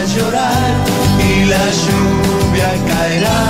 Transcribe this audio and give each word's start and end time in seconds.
a 0.00 0.04
llorar 0.04 0.74
y 1.18 1.44
la 1.44 1.64
lluvia 1.82 2.70
caerá. 2.88 3.40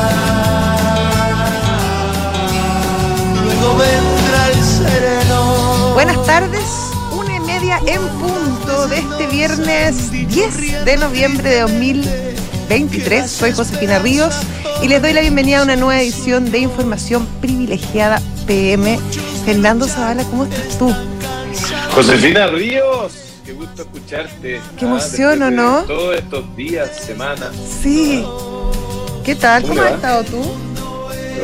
Luego 3.45 3.77
vendrá 3.77 4.49
el 4.49 4.65
sereno. 4.65 5.95
Buenas 5.95 6.27
tardes, 6.27 6.65
una 7.13 7.37
y 7.37 7.41
media 7.41 7.81
en 7.87 8.01
punto 8.19 8.89
de 8.89 8.99
este 8.99 9.27
viernes 9.29 10.11
10 10.11 10.85
de 10.85 10.97
noviembre 10.97 11.51
de 11.51 11.61
2023. 11.61 13.31
Soy 13.31 13.53
Josefina 13.53 14.01
Ríos 14.01 14.35
y 14.83 14.89
les 14.89 15.01
doy 15.01 15.13
la 15.13 15.21
bienvenida 15.21 15.61
a 15.61 15.63
una 15.63 15.77
nueva 15.77 16.01
edición 16.01 16.51
de 16.51 16.59
Información 16.59 17.29
Privilegiada 17.41 18.21
PM. 18.49 18.99
Fernando 19.45 19.87
Zavala, 19.87 20.25
¿cómo 20.25 20.47
estás 20.47 20.77
tú? 20.79 20.93
Josefina 21.95 22.49
Ríos, 22.49 23.30
qué 23.51 23.57
gusto 23.57 23.83
escucharte. 23.83 24.61
Qué 24.79 24.85
emoción, 24.85 25.43
¿o 25.43 25.51
no? 25.51 25.83
Todos 25.83 26.17
estos 26.17 26.57
días, 26.57 26.97
semanas. 27.05 27.51
Sí. 27.83 28.25
¿Qué 29.25 29.35
tal? 29.35 29.63
¿Cómo 29.63 29.75
¿Cómo 29.75 29.83
le 29.83 29.89
has 29.89 29.97
estado 29.97 30.25
tú? 30.25 30.43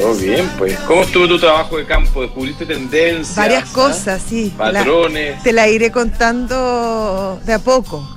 Todo 0.01 0.15
bien, 0.15 0.49
pues. 0.57 0.79
¿Cómo 0.81 1.03
estuvo 1.03 1.27
tu 1.27 1.39
trabajo 1.39 1.79
de 1.79 1.85
campo? 1.85 2.23
¿Descubriste 2.23 2.65
tendencias? 2.65 3.35
Varias 3.35 3.65
ah? 3.71 3.73
cosas, 3.73 4.23
sí. 4.29 4.53
La- 4.57 4.73
Patrones. 4.73 5.43
te 5.43 5.53
la 5.53 5.69
iré 5.69 5.91
contando 5.91 7.41
de 7.45 7.53
a 7.53 7.59
poco. 7.59 8.09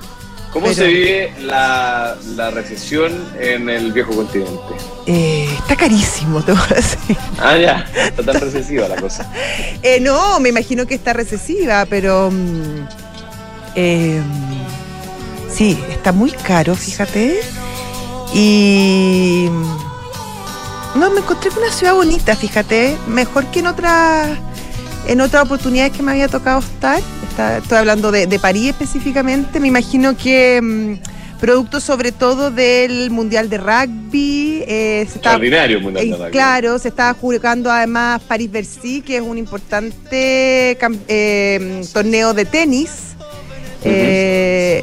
¿Cómo 0.52 0.66
pero- 0.66 0.76
se 0.76 0.86
vive 0.86 1.32
la, 1.40 2.16
la 2.36 2.50
recesión 2.50 3.12
en 3.40 3.68
el 3.68 3.92
viejo 3.92 4.12
continente? 4.14 4.74
Eh, 5.06 5.48
está 5.58 5.74
carísimo, 5.74 6.42
te 6.44 6.52
voy 6.52 6.62
a 6.70 6.74
decir. 6.74 7.16
Ah, 7.42 7.56
ya. 7.56 7.86
Está 7.96 8.22
tan 8.22 8.40
recesiva 8.40 8.86
la 8.86 8.96
cosa. 8.96 9.28
Eh, 9.82 9.98
no, 9.98 10.38
me 10.40 10.50
imagino 10.50 10.86
que 10.86 10.94
está 10.94 11.12
recesiva, 11.12 11.86
pero. 11.86 12.30
mm, 12.30 12.99
eh, 13.74 14.22
sí, 15.52 15.78
está 15.90 16.12
muy 16.12 16.30
caro, 16.30 16.74
fíjate. 16.74 17.40
Y. 18.34 19.46
No, 20.94 21.10
me 21.10 21.20
encontré 21.20 21.50
con 21.50 21.62
una 21.62 21.72
ciudad 21.72 21.94
bonita, 21.94 22.34
fíjate. 22.36 22.96
Mejor 23.08 23.46
que 23.46 23.60
en 23.60 23.66
otras. 23.68 24.38
En 25.06 25.20
otras 25.20 25.44
oportunidades 25.44 25.92
que 25.92 26.02
me 26.02 26.12
había 26.12 26.28
tocado 26.28 26.60
estar. 26.60 27.00
Está- 27.28 27.58
estoy 27.58 27.78
hablando 27.78 28.12
de, 28.12 28.26
de 28.26 28.38
París 28.38 28.70
específicamente. 28.70 29.60
Me 29.60 29.68
imagino 29.68 30.16
que. 30.16 30.60
mm, 30.62 31.38
producto 31.40 31.80
sobre 31.80 32.12
todo 32.12 32.50
del 32.50 33.10
Mundial 33.10 33.48
de 33.48 33.56
Rugby. 33.58 34.62
eh, 34.66 35.06
se 35.08 35.14
Extraordinario 35.14 35.80
mundial 35.80 36.04
de 36.04 36.10
eh, 36.12 36.16
rugby. 36.18 36.30
claro, 36.32 36.78
se 36.78 36.88
estaba 36.88 37.14
jugando 37.14 37.70
además 37.70 38.20
París-Bercy, 38.28 39.00
que 39.00 39.16
es 39.16 39.22
un 39.22 39.38
importante 39.38 40.76
eh, 41.08 41.82
torneo 41.94 42.34
de 42.34 42.44
tenis. 42.44 43.09
Eh, 43.84 44.82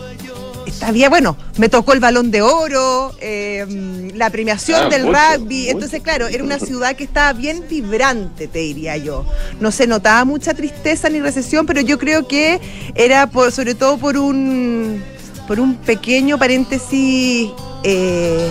está 0.66 0.92
bien, 0.92 1.10
bueno, 1.10 1.38
me 1.58 1.70
tocó 1.70 1.94
el 1.94 2.00
balón 2.00 2.30
de 2.32 2.42
oro, 2.42 3.14
eh, 3.22 4.12
la 4.16 4.30
premiación 4.30 4.84
Ah, 4.86 4.90
del 4.90 5.06
mucho, 5.06 5.18
rugby. 5.38 5.60
mucho. 5.60 5.72
Entonces, 5.72 6.02
claro, 6.02 6.28
era 6.28 6.44
una 6.44 6.60
ciudad 6.60 6.96
que 6.96 7.04
estaba 7.04 7.34
bien 7.34 7.64
vibrante, 7.70 8.48
te 8.48 8.60
diría 8.60 8.98
yo. 8.98 9.26
No 9.60 9.72
se 9.72 9.88
notaba 9.88 10.26
mucha 10.26 10.54
tristeza 10.54 11.10
ni 11.10 11.20
recesión, 11.22 11.66
pero 11.66 11.82
yo 11.82 11.98
creo 11.98 12.28
que 12.28 12.60
era 12.96 13.28
por, 13.28 13.52
sobre 13.52 13.76
todo 13.76 13.98
por 13.98 14.18
un, 14.18 15.04
por 15.48 15.60
un 15.60 15.76
pequeño 15.76 16.38
paréntesis. 16.38 17.50
eh, 17.84 18.48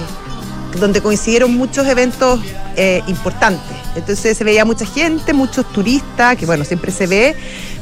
donde 0.81 1.01
coincidieron 1.01 1.55
muchos 1.55 1.87
eventos 1.87 2.39
eh, 2.77 3.01
importantes. 3.07 3.63
Entonces 3.95 4.37
se 4.37 4.45
veía 4.45 4.65
mucha 4.67 4.85
gente, 4.85 5.33
muchos 5.33 5.65
turistas, 5.73 6.37
que 6.37 6.45
bueno, 6.45 6.65
siempre 6.67 6.93
se 6.93 7.07
ve, 7.07 7.35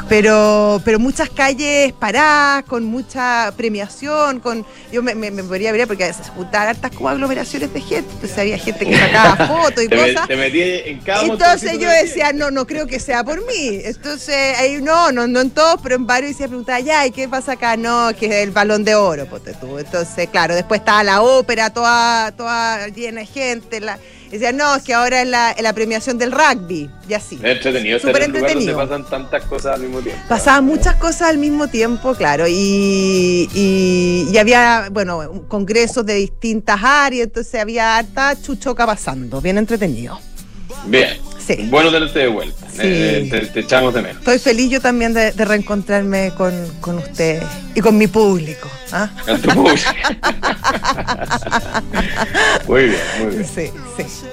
pero, 0.08 0.80
pero 0.84 0.98
muchas 0.98 1.30
calles 1.30 1.92
paradas, 1.92 2.64
con 2.64 2.84
mucha 2.84 3.52
premiación, 3.56 4.40
con 4.40 4.64
yo 4.92 5.02
me, 5.02 5.14
me, 5.14 5.30
me 5.30 5.42
podría 5.42 5.72
ver 5.72 5.86
porque 5.86 6.12
se 6.12 6.22
juntaban 6.30 6.68
hartas 6.68 6.90
como 6.92 7.08
aglomeraciones 7.08 7.72
de 7.72 7.80
gente, 7.80 8.10
entonces 8.12 8.38
había 8.38 8.58
gente 8.58 8.84
que 8.86 8.96
sacaba 8.98 9.46
fotos 9.48 9.84
y 9.84 9.88
Te, 9.88 9.96
me- 9.96 10.12
cosas. 10.14 10.28
te 10.28 10.36
metí 10.36 10.60
en 10.62 11.00
cada 11.00 11.22
Entonces 11.24 11.72
yo 11.78 11.88
de- 11.88 12.04
decía, 12.04 12.32
no, 12.32 12.50
no 12.50 12.66
creo 12.66 12.86
que 12.86 13.00
sea 13.00 13.24
por 13.24 13.38
mí. 13.46 13.80
Entonces, 13.84 14.58
ahí 14.58 14.80
no, 14.82 15.10
no, 15.12 15.26
no 15.26 15.40
en 15.40 15.50
todos, 15.50 15.80
pero 15.82 15.94
en 15.96 16.06
varios 16.06 16.32
y 16.32 16.34
se 16.34 16.48
preguntaba, 16.48 16.80
ya, 16.80 17.06
¿y 17.06 17.10
qué 17.10 17.28
pasa 17.28 17.52
acá? 17.52 17.76
No, 17.76 18.10
que 18.18 18.26
es 18.26 18.32
el 18.44 18.50
balón 18.50 18.84
de 18.84 18.94
oro, 18.94 19.26
ponte 19.26 19.54
tú. 19.54 19.78
Entonces, 19.78 20.28
claro, 20.28 20.54
después 20.54 20.80
estaba 20.80 21.02
la 21.02 21.22
ópera 21.22 21.70
toda, 21.70 22.32
toda 22.32 22.88
llena 22.88 23.20
de 23.20 23.26
gente. 23.26 23.80
La, 23.80 23.98
decía, 24.30 24.52
no, 24.52 24.74
es 24.76 24.82
que 24.82 24.94
ahora 24.94 25.22
es 25.22 25.28
la, 25.28 25.54
la 25.60 25.72
premiación 25.72 26.18
del 26.18 26.32
rugby, 26.32 26.90
y 27.08 27.14
así. 27.14 27.38
Es 27.42 27.56
entretenido 27.56 27.98
Súper 27.98 28.22
en 28.22 28.30
un 28.30 28.36
lugar 28.38 28.54
donde 28.54 28.70
entretenido. 28.70 28.76
pasan 28.76 29.10
tantas 29.10 29.44
cosas 29.44 29.74
al 29.76 29.82
mismo 29.82 30.00
tiempo. 30.00 30.20
Pasaban 30.28 30.64
muchas 30.64 30.96
cosas 30.96 31.22
al 31.22 31.38
mismo 31.38 31.68
tiempo, 31.68 32.14
claro, 32.14 32.46
y, 32.48 33.48
y, 33.54 34.28
y 34.32 34.38
había, 34.38 34.88
bueno, 34.90 35.44
congresos 35.48 36.04
de 36.06 36.14
distintas 36.14 36.80
áreas, 36.82 37.26
entonces 37.26 37.60
había 37.60 37.96
harta 37.96 38.34
chuchoca 38.40 38.86
pasando, 38.86 39.40
bien 39.40 39.58
entretenido. 39.58 40.18
Bien. 40.86 41.18
Sí. 41.46 41.66
Bueno 41.70 41.90
tenerte 41.90 42.18
de 42.20 42.28
vuelta. 42.28 42.66
Sí. 42.70 42.80
Eh, 42.82 43.28
te, 43.30 43.40
te 43.46 43.60
echamos 43.60 43.92
de 43.94 44.02
menos. 44.02 44.18
Estoy 44.18 44.38
feliz 44.38 44.70
yo 44.70 44.80
también 44.80 45.12
de, 45.12 45.32
de 45.32 45.44
reencontrarme 45.44 46.32
con, 46.36 46.52
con 46.80 46.98
ustedes 46.98 47.44
y 47.74 47.80
con 47.80 47.98
mi 47.98 48.06
público. 48.06 48.68
¿ah? 48.92 49.10
A 49.28 49.36
tu 49.36 49.48
público. 49.50 49.90
muy 52.68 52.84
bien, 52.84 53.00
muy 53.20 53.36
bien. 53.36 53.46
Sí, 53.46 53.70
sí. 53.96 54.26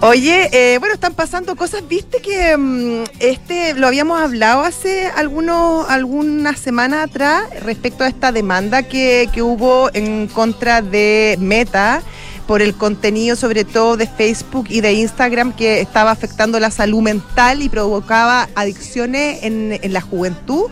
Oye, 0.00 0.50
eh, 0.52 0.78
bueno, 0.78 0.94
están 0.94 1.14
pasando 1.14 1.56
cosas. 1.56 1.86
Viste 1.88 2.20
que 2.20 2.56
mm, 2.56 3.04
este 3.18 3.74
lo 3.74 3.86
habíamos 3.86 4.20
hablado 4.20 4.62
hace 4.62 5.06
algunos, 5.16 5.88
algunas 5.88 6.58
semanas 6.58 7.08
atrás 7.08 7.44
respecto 7.62 8.04
a 8.04 8.08
esta 8.08 8.30
demanda 8.30 8.82
que, 8.82 9.28
que 9.32 9.40
hubo 9.40 9.90
en 9.94 10.26
contra 10.28 10.82
de 10.82 11.36
Meta 11.40 12.02
por 12.46 12.62
el 12.62 12.74
contenido 12.74 13.36
sobre 13.36 13.64
todo 13.64 13.96
de 13.96 14.06
Facebook 14.06 14.66
y 14.68 14.80
de 14.80 14.92
Instagram 14.92 15.52
que 15.52 15.80
estaba 15.80 16.10
afectando 16.10 16.60
la 16.60 16.70
salud 16.70 17.02
mental 17.02 17.62
y 17.62 17.68
provocaba 17.68 18.48
adicciones 18.54 19.42
en, 19.42 19.78
en 19.82 19.92
la 19.92 20.00
juventud. 20.00 20.70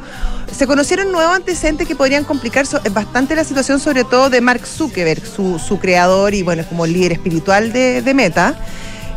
Se 0.52 0.66
conocieron 0.66 1.10
nuevos 1.10 1.34
antecedentes 1.34 1.88
que 1.88 1.96
podrían 1.96 2.24
complicar 2.24 2.66
bastante 2.92 3.34
la 3.34 3.44
situación, 3.44 3.80
sobre 3.80 4.04
todo 4.04 4.30
de 4.30 4.40
Mark 4.40 4.66
Zuckerberg, 4.66 5.26
su, 5.26 5.58
su 5.58 5.78
creador 5.78 6.34
y 6.34 6.42
bueno, 6.42 6.64
como 6.68 6.86
líder 6.86 7.12
espiritual 7.12 7.72
de, 7.72 8.02
de 8.02 8.14
Meta. 8.14 8.56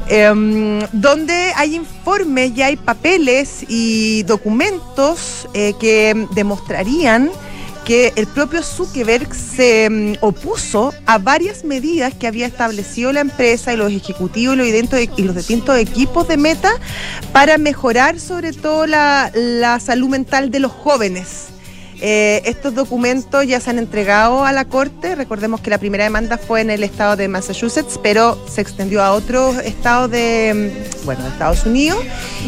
Em, 0.09 0.79
donde 0.93 1.51
hay 1.57 1.75
informes 1.75 2.53
y 2.55 2.61
hay 2.61 2.77
papeles 2.77 3.65
y 3.67 4.23
documentos 4.23 5.49
eh, 5.53 5.73
que 5.81 6.27
demostrarían 6.33 7.29
que 7.87 8.11
el 8.17 8.27
propio 8.27 8.61
Zuckerberg 8.63 9.33
se 9.33 9.89
mm, 9.89 10.15
opuso 10.19 10.93
a 11.05 11.19
varias 11.19 11.63
medidas 11.63 12.13
que 12.13 12.27
había 12.27 12.45
establecido 12.45 13.13
la 13.13 13.21
empresa 13.21 13.71
y 13.71 13.77
los 13.77 13.93
ejecutivos 13.93 14.57
y 14.57 14.81
los, 14.81 15.01
y 15.15 15.23
los 15.23 15.35
distintos 15.35 15.77
equipos 15.77 16.27
de 16.27 16.35
Meta 16.35 16.73
para 17.31 17.57
mejorar 17.57 18.19
sobre 18.19 18.51
todo 18.51 18.85
la 18.87 19.79
salud 19.79 20.09
mental 20.09 20.51
de 20.51 20.59
los 20.59 20.73
jóvenes. 20.73 21.56
Eh, 21.99 22.43
estos 22.45 22.75
documentos 22.75 23.47
ya 23.47 23.59
se 23.59 23.71
han 23.71 23.79
entregado 23.79 24.43
a 24.43 24.51
la 24.51 24.65
Corte. 24.65 25.15
Recordemos 25.15 25.61
que 25.61 25.69
la 25.69 25.79
primera 25.79 26.03
demanda 26.03 26.37
fue 26.37 26.61
en 26.61 26.69
el 26.69 26.83
estado 26.83 27.15
de 27.15 27.27
Massachusetts, 27.27 27.99
pero 28.03 28.37
se 28.47 28.61
extendió 28.61 29.01
a 29.01 29.13
otros 29.13 29.57
estados 29.57 30.11
de, 30.11 30.73
mm, 31.01 31.05
bueno, 31.05 31.25
Estados 31.25 31.65
Unidos. 31.65 31.99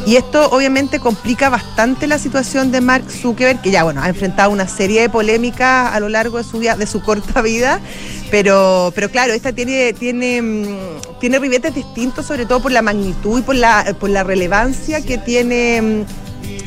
Y 0.05 0.17
esto 0.17 0.49
obviamente 0.51 0.99
complica 0.99 1.49
bastante 1.49 2.05
la 2.05 2.19
situación 2.19 2.71
de 2.71 2.81
Mark 2.81 3.09
Zuckerberg, 3.09 3.61
que 3.61 3.71
ya 3.71 3.83
bueno, 3.83 4.01
ha 4.03 4.09
enfrentado 4.09 4.51
una 4.51 4.67
serie 4.67 5.01
de 5.01 5.09
polémicas 5.09 5.93
a 5.93 5.99
lo 5.99 6.09
largo 6.09 6.37
de 6.37 6.43
su, 6.43 6.59
de 6.59 6.85
su 6.85 7.01
corta 7.01 7.41
vida. 7.41 7.79
Pero, 8.29 8.91
pero 8.93 9.09
claro, 9.09 9.33
esta 9.33 9.51
tiene, 9.51 9.93
tiene, 9.93 10.41
mm, 10.43 11.19
tiene 11.19 11.39
ribetes 11.39 11.73
distintos, 11.73 12.27
sobre 12.27 12.45
todo 12.45 12.61
por 12.61 12.71
la 12.71 12.83
magnitud 12.83 13.39
y 13.39 13.41
por 13.41 13.55
la, 13.55 13.95
por 13.99 14.11
la 14.11 14.23
relevancia 14.23 15.01
que 15.01 15.17
tiene. 15.17 16.05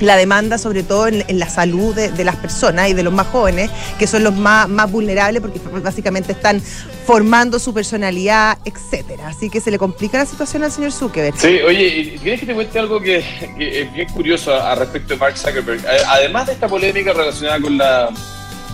La 0.03 0.17
demanda 0.17 0.59
sobre 0.59 0.83
todo 0.83 1.09
en, 1.09 1.25
en 1.27 1.39
la 1.39 1.49
salud 1.49 1.95
de, 1.95 2.11
de 2.11 2.25
las 2.25 2.37
personas 2.37 2.89
y 2.91 2.95
de 2.95 3.03
los 3.03 3.13
más 3.13 3.27
jóvenes, 3.29 3.71
que 3.99 4.07
son 4.07 4.25
los 4.25 4.35
más, 4.35 4.69
más 4.69 4.91
vulnerables 4.91 5.41
porque 5.41 5.61
básicamente 5.83 6.33
están 6.33 6.61
formando 7.07 7.59
su 7.59 7.73
personalidad, 7.73 8.59
etcétera. 8.65 9.29
Así 9.29 9.49
que 9.51 9.61
se 9.61 9.71
le 9.71 9.79
complica 9.79 10.19
la 10.19 10.27
situación 10.27 10.65
al 10.65 10.73
señor 10.73 10.93
Zuckerberg. 10.93 11.39
Sí, 11.39 11.61
oye, 11.67 11.87
¿y 11.87 12.19
¿quieres 12.19 12.41
que 12.41 12.47
te 12.47 12.55
cuente 12.55 12.79
algo 12.79 13.01
que, 13.01 13.25
que 13.57 13.83
es 13.83 13.93
bien 13.93 14.09
curioso 14.11 14.53
a, 14.55 14.73
a 14.73 14.75
respecto 14.75 15.15
de 15.15 15.21
Mark 15.21 15.37
Zuckerberg? 15.37 15.81
Además 16.09 16.47
de 16.47 16.53
esta 16.53 16.69
polémica 16.69 17.13
relacionada 17.13 17.61
con 17.61 17.79
la 17.79 18.11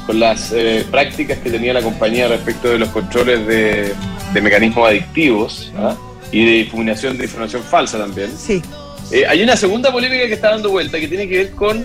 con 0.06 0.18
las 0.20 0.52
eh, 0.52 0.86
prácticas 0.90 1.36
que 1.40 1.50
tenía 1.50 1.74
la 1.74 1.82
compañía 1.82 2.28
respecto 2.28 2.70
de 2.70 2.78
los 2.78 2.88
controles 2.88 3.46
de, 3.46 3.92
de 4.32 4.40
mecanismos 4.40 4.88
adictivos 4.88 5.70
¿ah? 5.76 5.94
y 6.32 6.46
de 6.46 6.52
difuminación 6.52 7.18
de 7.18 7.24
información 7.24 7.62
falsa 7.62 7.98
también. 7.98 8.32
Sí. 8.34 8.62
Eh, 9.10 9.24
hay 9.26 9.42
una 9.42 9.56
segunda 9.56 9.90
polémica 9.92 10.26
que 10.26 10.34
está 10.34 10.50
dando 10.50 10.70
vuelta 10.70 10.98
que 11.00 11.08
tiene 11.08 11.28
que 11.28 11.36
ver 11.38 11.50
con 11.52 11.84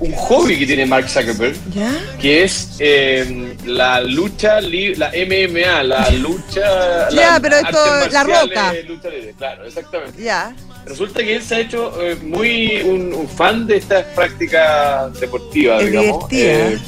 un 0.00 0.12
hobby 0.12 0.58
que 0.58 0.66
tiene 0.66 0.86
Mark 0.86 1.08
Zuckerberg, 1.08 1.56
¿Ya? 1.72 1.92
que 2.20 2.42
es 2.44 2.76
eh, 2.80 3.56
la 3.64 4.00
lucha, 4.00 4.60
la 4.60 5.10
MMA, 5.10 5.82
la 5.84 6.10
lucha... 6.18 7.08
Ya, 7.10 7.30
las 7.30 7.40
pero 7.40 7.56
esto, 7.56 7.78
La 8.10 8.24
Roca. 8.24 8.74
lucha 8.86 9.08
libre, 9.08 9.34
claro, 9.38 9.64
exactamente. 9.64 10.22
Ya. 10.22 10.54
Resulta 10.86 11.20
que 11.22 11.36
él 11.36 11.42
se 11.42 11.54
ha 11.54 11.60
hecho 11.60 11.92
eh, 12.02 12.16
muy 12.22 12.82
un, 12.84 13.14
un 13.14 13.28
fan 13.28 13.66
de 13.66 13.76
esta 13.78 14.04
práctica 14.14 15.08
deportiva, 15.18 15.78
Es 15.78 15.86
digamos. 15.90 16.24
eh, 16.32 16.78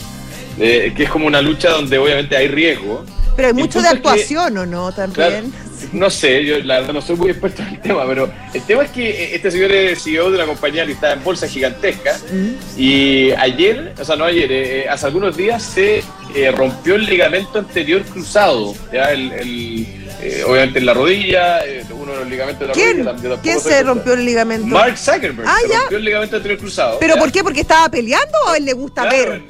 eh, 0.59 0.93
que 0.97 1.05
es 1.05 1.11
como 1.11 1.27
una 1.27 1.41
lucha 1.41 1.71
donde 1.71 1.97
obviamente 1.99 2.37
hay 2.37 2.49
riesgo. 2.49 3.05
Pero 3.37 3.49
hay 3.49 3.55
mucho 3.55 3.81
de 3.81 3.89
que- 3.91 3.97
actuación, 3.97 4.57
¿o 4.59 4.67
no? 4.67 4.93
También. 4.93 5.53
No 5.93 6.09
sé, 6.09 6.43
yo 6.45 6.59
la 6.61 6.81
verdad 6.81 6.95
no 6.95 7.03
soy 7.03 7.17
muy 7.17 7.31
experto 7.31 7.61
en 7.63 7.69
el 7.69 7.81
tema, 7.83 8.05
pero 8.07 8.33
el 8.55 8.63
tema 8.63 8.83
es 8.85 8.91
que 8.91 9.09
eh, 9.11 9.35
este 9.37 9.51
señor 9.51 9.71
es 9.73 10.03
CEO 10.03 10.31
de 10.31 10.37
una 10.39 10.47
compañía 10.47 10.87
que 10.87 10.93
está 10.93 11.13
en 11.13 11.23
bolsa 11.23 11.47
gigantesca 11.47 12.17
Mm. 12.33 12.81
y 12.81 13.31
ayer, 13.33 13.93
o 14.01 14.05
sea, 14.05 14.17
no 14.17 14.25
ayer, 14.25 14.51
eh, 14.51 14.81
eh, 14.85 14.89
hace 14.89 15.05
algunos 15.07 15.37
días 15.37 15.63
se 15.63 16.03
eh, 16.35 16.51
rompió 16.51 16.95
el 16.95 17.05
ligamento 17.05 17.59
anterior 17.59 18.03
cruzado, 18.05 18.75
ya 18.91 19.13
el, 19.13 19.31
el, 19.33 19.87
eh, 20.23 20.43
obviamente 20.47 20.79
en 20.79 20.87
la 20.87 20.95
rodilla, 20.95 21.65
eh, 21.67 21.85
uno 21.91 22.13
de 22.13 22.19
los 22.21 22.29
ligamentos 22.31 22.61
de 22.63 22.67
la 22.69 22.73
¿Quién? 22.73 22.91
rodilla. 23.05 23.11
tam- 23.13 23.17
yo 23.17 23.23
tampoco 23.29 23.43
¿Quién 23.43 23.61
se 23.61 23.83
rompió 23.83 24.13
el 24.15 24.25
ligamento? 24.25 24.67
Mark 24.67 24.97
Zuckerberg 24.97 25.47
Ah, 25.47 25.57
se 25.63 25.69
ya. 25.69 25.79
rompió 25.81 25.99
el 25.99 26.05
ligamento 26.05 26.37
anterior 26.37 26.59
cruzado. 26.59 26.99
¿Pero 27.01 27.15
¿ya? 27.15 27.21
por 27.21 27.31
qué? 27.33 27.43
¿Porque 27.45 27.61
estaba 27.61 27.89
peleando 27.91 28.33
o 28.47 28.51
a 28.51 28.57
él 28.57 28.65
le 28.65 28.73
gusta 28.73 29.03
Claro, 29.03 29.31
ver? 29.31 29.43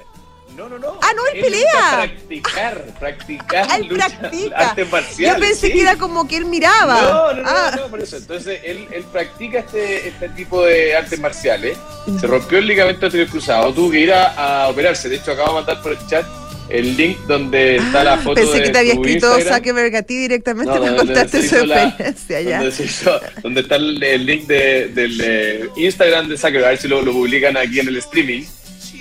No, 0.56 0.68
no, 0.68 0.78
no. 0.78 0.98
Ah, 1.02 1.10
no, 1.14 1.26
él 1.26 1.34
gusta 1.34 1.44
pelea. 1.44 1.90
Practicar, 1.96 2.84
practicar. 2.98 3.66
Ah, 3.70 3.76
él 3.76 3.86
lucha, 3.88 4.08
practica. 4.08 4.56
Artes 4.70 4.90
marciales. 4.90 5.34
Yo 5.40 5.46
pensé 5.48 5.66
sí. 5.66 5.72
que 5.74 5.80
era 5.82 5.96
como 5.96 6.26
que 6.26 6.36
él 6.38 6.46
miraba. 6.46 7.02
No, 7.02 7.32
no, 7.34 7.42
no, 7.42 7.48
Ah. 7.48 7.72
no, 7.76 7.86
por 7.88 8.00
eso. 8.00 8.16
Entonces, 8.16 8.60
él, 8.64 8.86
él 8.92 9.04
practica 9.12 9.58
este, 9.60 10.08
este 10.08 10.28
tipo 10.30 10.64
de 10.64 10.96
artes 10.96 11.20
marciales. 11.20 11.76
Se 12.20 12.26
rompió 12.26 12.58
el 12.58 12.66
ligamento 12.66 13.06
anterior 13.06 13.28
cruzado. 13.28 13.72
Tuvo 13.74 13.90
que 13.90 14.00
ir 14.00 14.12
a, 14.12 14.64
a 14.64 14.68
operarse. 14.68 15.08
De 15.08 15.16
hecho, 15.16 15.32
acabo 15.32 15.48
de 15.50 15.54
mandar 15.56 15.82
por 15.82 15.92
el 15.92 15.98
chat 16.08 16.24
el 16.68 16.96
link 16.96 17.16
donde 17.28 17.76
está 17.76 18.02
la 18.02 18.14
Ah, 18.14 18.18
foto 18.18 18.34
Pensé 18.40 18.56
de 18.58 18.62
que 18.64 18.70
te 18.70 18.78
había 18.78 18.92
escrito 18.94 19.26
Instagram. 19.38 19.58
Zuckerberg 19.58 19.96
a 19.96 20.02
ti 20.02 20.16
directamente 20.16 20.72
No, 20.74 20.80
para 20.80 20.96
contarte 20.96 21.48
su 21.48 21.64
la- 21.66 21.84
experiencia 21.84 22.40
ya. 22.40 22.60
Donde, 22.62 22.84
hizo- 22.84 23.20
donde 23.42 23.60
está 23.60 23.76
el, 23.76 24.02
el 24.02 24.26
link 24.26 24.46
de- 24.48 24.88
del 24.88 25.20
eh, 25.22 25.68
Instagram 25.76 26.28
de 26.28 26.36
Zuckerberg, 26.36 26.64
a 26.64 26.68
ver 26.70 26.78
si 26.78 26.88
lo, 26.88 27.02
lo 27.02 27.12
publican 27.12 27.56
aquí 27.56 27.78
en 27.78 27.86
el 27.88 27.96
streaming. 27.98 28.42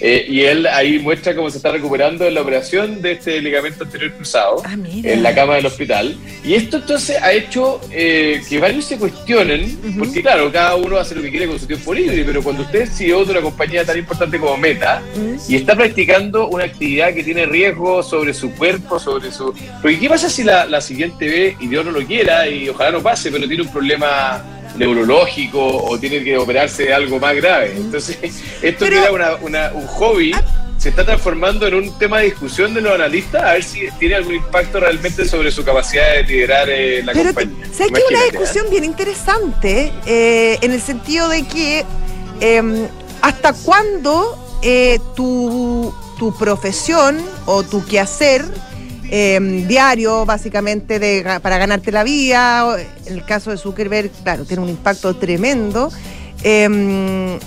Eh, 0.01 0.25
y 0.27 0.41
él 0.41 0.67
ahí 0.67 0.99
muestra 0.99 1.35
cómo 1.35 1.49
se 1.49 1.57
está 1.57 1.71
recuperando 1.71 2.25
de 2.25 2.31
la 2.31 2.41
operación 2.41 3.01
de 3.01 3.13
este 3.13 3.41
ligamento 3.41 3.83
anterior 3.85 4.11
cruzado 4.13 4.61
Ah, 4.65 4.75
en 5.03 5.23
la 5.23 5.33
cama 5.33 5.55
del 5.55 5.65
hospital. 5.65 6.17
Y 6.43 6.53
esto 6.53 6.77
entonces 6.77 7.21
ha 7.21 7.31
hecho 7.31 7.79
eh, 7.91 8.41
que 8.47 8.59
varios 8.59 8.85
se 8.85 8.97
cuestionen, 8.97 9.77
porque 9.97 10.21
claro, 10.21 10.51
cada 10.51 10.75
uno 10.75 10.97
hace 10.97 11.15
lo 11.15 11.21
que 11.21 11.31
quiere 11.31 11.47
con 11.47 11.59
su 11.59 11.65
tiempo 11.65 11.93
libre, 11.93 12.23
pero 12.25 12.43
cuando 12.43 12.63
usted 12.63 12.81
es 12.81 12.97
CEO 12.97 13.25
de 13.25 13.31
una 13.31 13.41
compañía 13.41 13.85
tan 13.85 13.97
importante 13.97 14.39
como 14.39 14.57
Meta 14.57 15.01
y 15.47 15.55
está 15.55 15.75
practicando 15.75 16.47
una 16.49 16.65
actividad 16.65 17.13
que 17.13 17.23
tiene 17.23 17.45
riesgo 17.45 18.03
sobre 18.03 18.33
su 18.33 18.51
cuerpo, 18.51 18.99
sobre 18.99 19.31
su... 19.31 19.53
Porque 19.81 19.99
¿qué 19.99 20.09
pasa 20.09 20.29
si 20.29 20.43
la, 20.43 20.65
la 20.65 20.81
siguiente 20.81 21.27
vez, 21.27 21.55
y 21.59 21.67
Dios 21.67 21.85
no 21.85 21.91
lo 21.91 22.05
quiera, 22.05 22.47
y 22.47 22.69
ojalá 22.69 22.91
no 22.91 23.01
pase, 23.01 23.31
pero 23.31 23.47
tiene 23.47 23.63
un 23.63 23.71
problema 23.71 24.43
neurológico 24.77 25.59
o 25.65 25.97
tiene 25.99 26.23
que 26.23 26.37
operarse 26.37 26.83
de 26.83 26.93
algo 26.93 27.19
más 27.19 27.35
grave? 27.35 27.73
Entonces, 27.75 28.17
esto 28.61 28.85
Pero- 28.85 28.89
que 28.89 28.97
era 28.97 29.11
una- 29.11 29.35
una- 29.35 29.71
un 29.73 29.87
hobby 29.87 30.31
se 30.77 30.89
está 30.89 31.03
transformando 31.05 31.65
en 31.65 31.73
un 31.73 31.97
tema 31.97 32.19
de 32.19 32.25
discusión 32.25 32.73
de 32.73 32.81
los 32.81 32.93
analistas 32.93 33.43
a 33.43 33.53
ver 33.53 33.63
si 33.63 33.87
tiene 33.97 34.15
algún 34.15 34.35
impacto 34.35 34.79
realmente 34.79 35.25
sobre 35.25 35.49
su 35.51 35.63
capacidad 35.63 36.13
de 36.15 36.23
liderar 36.23 36.69
eh, 36.69 37.01
la 37.03 37.13
Pero 37.13 37.25
compañía. 37.33 37.65
¿sabes 37.73 37.91
que 37.93 37.99
es 37.99 38.05
una 38.09 38.19
¿eh? 38.19 38.31
discusión 38.31 38.65
bien 38.69 38.83
interesante? 38.83 39.91
eh, 40.05 40.57
en 40.61 40.71
el 40.73 40.81
sentido 40.81 41.29
de 41.29 41.47
que 41.47 41.85
eh, 42.41 42.87
hasta 43.21 43.53
cuándo 43.53 44.37
eh, 44.61 44.99
tu, 45.15 45.93
tu 46.19 46.35
profesión 46.37 47.19
o 47.45 47.63
tu 47.63 47.83
quehacer 47.85 48.43
eh, 49.09 49.63
diario, 49.67 50.25
básicamente, 50.25 50.99
de, 50.99 51.39
para 51.41 51.57
ganarte 51.57 51.91
la 51.91 52.03
vida, 52.03 52.77
el 53.05 53.25
caso 53.25 53.51
de 53.51 53.57
Zuckerberg, 53.57 54.11
claro, 54.23 54.45
tiene 54.45 54.63
un 54.63 54.69
impacto 54.69 55.15
tremendo, 55.15 55.91
eh, 56.43 57.39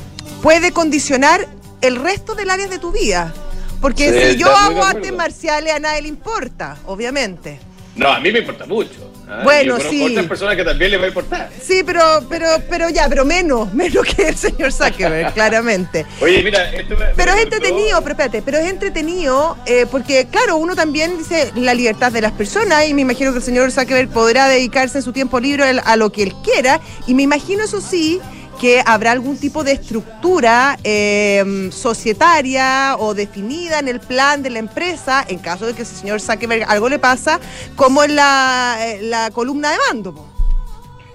puede 0.42 0.72
condicionar 0.72 1.46
el 1.80 1.96
resto 1.96 2.34
del 2.34 2.50
área 2.50 2.66
de 2.66 2.78
tu 2.78 2.92
vida. 2.92 3.32
Porque 3.80 4.12
Sí, 4.12 4.32
si 4.32 4.36
yo 4.38 4.50
hago 4.50 4.82
artes 4.82 5.12
marciales, 5.12 5.72
a 5.72 5.78
nadie 5.78 6.02
le 6.02 6.08
importa, 6.08 6.76
obviamente. 6.86 7.60
No, 7.94 8.08
a 8.08 8.20
mí 8.20 8.32
me 8.32 8.40
importa 8.40 8.66
mucho. 8.66 9.07
¿Ah? 9.28 9.40
Bueno, 9.44 9.78
Yo 9.78 9.90
sí. 9.90 10.02
otras 10.02 10.26
personas 10.26 10.56
que 10.56 10.64
también 10.64 10.90
les 10.90 11.00
va 11.00 11.04
a 11.04 11.08
importar. 11.08 11.50
Sí, 11.62 11.82
pero, 11.84 12.02
pero, 12.28 12.46
pero 12.68 12.88
ya, 12.90 13.08
pero 13.08 13.24
menos, 13.24 13.72
menos 13.74 14.04
que 14.06 14.28
el 14.28 14.36
señor 14.36 14.72
Zuckerberg, 14.72 15.32
claramente. 15.34 16.06
Oye, 16.20 16.42
mira, 16.42 16.70
esto 16.72 16.96
me- 16.96 17.06
me 17.06 17.14
Pero 17.14 17.32
es 17.34 17.42
entretenido, 17.42 18.00
pero 18.02 18.12
espérate, 18.12 18.42
pero 18.42 18.58
es 18.58 18.70
entretenido 18.70 19.56
eh, 19.66 19.86
porque, 19.90 20.26
claro, 20.30 20.56
uno 20.56 20.74
también 20.74 21.18
dice 21.18 21.50
la 21.56 21.74
libertad 21.74 22.10
de 22.12 22.20
las 22.20 22.32
personas 22.32 22.88
y 22.88 22.94
me 22.94 23.02
imagino 23.02 23.32
que 23.32 23.38
el 23.38 23.44
señor 23.44 23.70
Zuckerberg 23.72 24.08
podrá 24.08 24.48
dedicarse 24.48 24.98
en 24.98 25.04
su 25.04 25.12
tiempo 25.12 25.40
libre 25.40 25.64
a 25.84 25.96
lo 25.96 26.10
que 26.10 26.22
él 26.22 26.34
quiera 26.42 26.80
y 27.06 27.14
me 27.14 27.22
imagino, 27.22 27.64
eso 27.64 27.80
sí, 27.80 28.20
que 28.58 28.82
habrá 28.84 29.12
algún 29.12 29.38
tipo 29.38 29.64
de 29.64 29.72
estructura 29.72 30.78
eh, 30.84 31.70
societaria 31.72 32.96
o 32.98 33.14
definida 33.14 33.78
en 33.78 33.88
el 33.88 34.00
plan 34.00 34.42
de 34.42 34.50
la 34.50 34.58
empresa 34.58 35.24
en 35.28 35.38
caso 35.38 35.66
de 35.66 35.74
que 35.74 35.82
ese 35.82 35.94
señor 35.94 36.20
Zuckerberg 36.20 36.64
algo 36.68 36.88
le 36.88 36.98
pasa, 36.98 37.40
como 37.76 38.02
en 38.02 38.16
la, 38.16 38.76
eh, 38.80 39.02
la 39.02 39.30
columna 39.30 39.70
de 39.70 39.76
mando. 39.88 40.27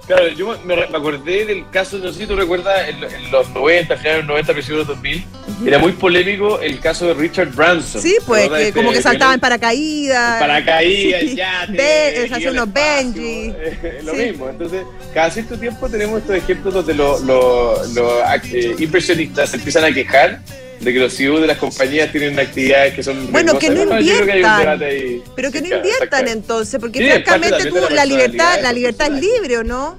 Claro, 0.05 0.27
yo 0.27 0.57
me, 0.65 0.75
me 0.75 0.83
acordé 0.97 1.45
del 1.45 1.69
caso, 1.69 1.97
no 1.97 2.11
sé 2.11 2.19
si 2.19 2.27
tú 2.27 2.35
recuerdas, 2.35 2.89
en, 2.89 3.01
en 3.03 3.31
los 3.31 3.49
90, 3.51 3.95
finales 3.95 4.03
de 4.03 4.17
los 4.23 4.27
90, 4.27 4.53
principios 4.53 4.79
de 4.87 4.93
los 4.93 5.01
2000, 5.01 5.25
era 5.65 5.79
muy 5.79 5.93
polémico 5.93 6.59
el 6.59 6.79
caso 6.81 7.07
de 7.07 7.13
Richard 7.13 7.51
Branson. 7.55 8.01
Sí, 8.01 8.17
pues, 8.27 8.49
¿Te 8.49 8.57
que 8.57 8.63
de 8.65 8.73
como 8.73 8.89
este 8.89 8.97
que 8.99 9.03
saltaban 9.03 9.35
en 9.35 9.39
paracaídas. 9.39 10.39
paracaídas, 10.41 11.21
Sí. 11.21 11.35
ya, 11.37 11.65
Be- 11.69 12.29
hacían 12.33 12.51
unos 12.53 12.73
Benji. 12.73 13.53
lo 14.03 14.13
Sí. 14.13 14.17
mismo. 14.25 14.49
Entonces, 14.49 14.83
cada 15.13 15.31
cierto 15.31 15.57
tiempo 15.57 15.87
tenemos 15.89 16.19
estos 16.19 16.35
ejemplos 16.35 16.73
donde 16.73 16.93
los 16.95 17.21
los- 17.21 17.93
los, 17.93 18.13
eh, 18.51 18.75
inversionistas 18.79 19.51
se 19.51 19.55
empiezan 19.55 19.85
a 19.85 19.93
quejar 19.93 20.41
de 20.83 20.93
que 20.93 20.99
los 20.99 21.15
CEO 21.15 21.39
de 21.39 21.47
las 21.47 21.57
compañías 21.57 22.11
tienen 22.11 22.39
actividades 22.39 22.93
que 22.93 23.03
son 23.03 23.31
Bueno, 23.31 23.57
que 23.57 23.69
no 23.69 23.87
que 23.89 24.01
inviertan. 24.01 24.81
ahí. 24.83 25.23
Pero 25.35 25.51
que 25.51 25.61
no 25.61 25.75
inviertan 25.75 26.27
entonces, 26.27 26.79
porque 26.79 26.99
Sí, 26.99 27.09
francamente 27.09 27.69
tú, 27.69 27.77
la 27.89 27.89
la 27.89 28.05
libertad, 28.05 28.59
la 28.61 28.73
libertad 28.73 29.13
es 29.13 29.21
libre, 29.21 29.57
¿o 29.59 29.63
no? 29.63 29.97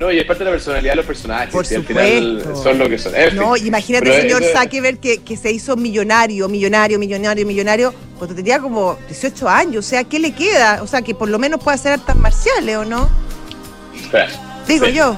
No, 0.00 0.10
y 0.10 0.18
es 0.18 0.24
parte 0.24 0.40
de 0.40 0.46
la 0.46 0.56
personalidad 0.56 0.92
de 0.92 0.96
los 0.96 1.06
personajes. 1.06 1.50
Por 1.50 1.64
y 1.70 1.74
al 1.76 1.84
final 1.84 2.38
supuesto. 2.40 2.62
son 2.64 2.78
lo 2.80 2.88
que 2.88 2.98
son. 2.98 3.14
En 3.14 3.30
fin. 3.30 3.38
No, 3.38 3.56
imagínate 3.56 4.14
el 4.14 4.22
señor 4.22 4.42
Zuckerberg 4.42 4.98
que, 4.98 5.18
que 5.22 5.36
se 5.36 5.52
hizo 5.52 5.76
millonario, 5.76 6.48
millonario, 6.48 6.98
millonario, 6.98 7.46
millonario, 7.46 7.94
cuando 8.18 8.34
tenía 8.34 8.58
como 8.58 8.98
18 9.06 9.48
años. 9.48 9.86
O 9.86 9.88
sea, 9.88 10.02
¿qué 10.02 10.18
le 10.18 10.32
queda? 10.34 10.82
O 10.82 10.86
sea, 10.88 11.00
que 11.02 11.14
por 11.14 11.28
lo 11.28 11.38
menos 11.38 11.60
puede 11.62 11.76
hacer 11.76 11.92
artes 11.92 12.16
marciales, 12.16 12.76
¿o 12.76 12.84
no? 12.84 13.08
Espera. 13.94 14.28
Digo 14.66 14.86
Sí. 14.86 14.92
yo. 14.94 15.16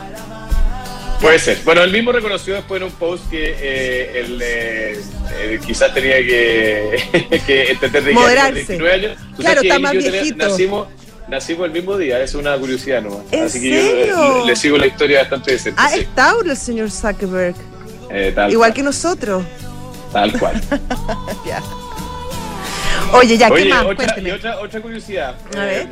Puede 1.20 1.38
ser. 1.38 1.58
Bueno, 1.64 1.82
él 1.82 1.92
mismo 1.92 2.12
reconoció 2.12 2.54
después 2.54 2.80
en 2.80 2.86
un 2.88 2.92
post 2.92 3.28
que 3.30 3.54
eh, 3.58 4.20
él 4.20 4.40
eh, 4.42 5.00
eh, 5.38 5.60
quizás 5.66 5.92
tenía 5.94 6.16
que, 6.18 7.40
que 7.46 7.70
entender 7.72 8.02
de 8.04 8.10
que 8.10 8.14
Moderarse. 8.14 8.64
tenía 8.64 8.92
19 8.92 8.94
años. 8.94 9.18
Claro, 9.38 9.60
está 9.62 9.76
él 9.76 9.82
más 9.82 9.92
viejito. 9.92 10.36
nacimos, 10.48 10.88
nacimos 11.28 11.66
el 11.66 11.72
mismo 11.72 11.96
día, 11.96 12.20
es 12.22 12.34
una 12.34 12.56
curiosidad 12.58 13.02
nomás. 13.02 13.20
¿En 13.32 13.44
Así 13.44 13.60
que 13.60 13.70
yo 13.70 13.80
serio? 13.82 14.38
le, 14.40 14.46
le 14.46 14.56
sigo 14.56 14.76
la 14.78 14.86
historia 14.86 15.20
bastante 15.20 15.52
de 15.52 15.58
cerca. 15.58 15.82
Ah, 15.84 15.88
sí. 15.88 16.00
es 16.00 16.14
Tauro 16.14 16.50
el 16.50 16.56
señor 16.56 16.90
Zuckerberg. 16.90 17.54
Eh, 18.10 18.32
tal, 18.34 18.52
Igual 18.52 18.70
cual, 18.70 18.74
que 18.74 18.82
nosotros. 18.82 19.44
Tal 20.12 20.38
cual. 20.38 20.60
Ya. 21.46 21.62
Oye, 23.12 23.38
ya, 23.38 23.46
¿qué 23.48 23.54
Oye, 23.54 23.68
más? 23.68 23.84
otra, 23.84 23.94
Cuénteme. 23.96 24.28
y 24.28 24.32
otra, 24.32 24.58
otra 24.60 24.80
curiosidad. 24.80 25.36
A 25.56 25.64
ver. 25.64 25.88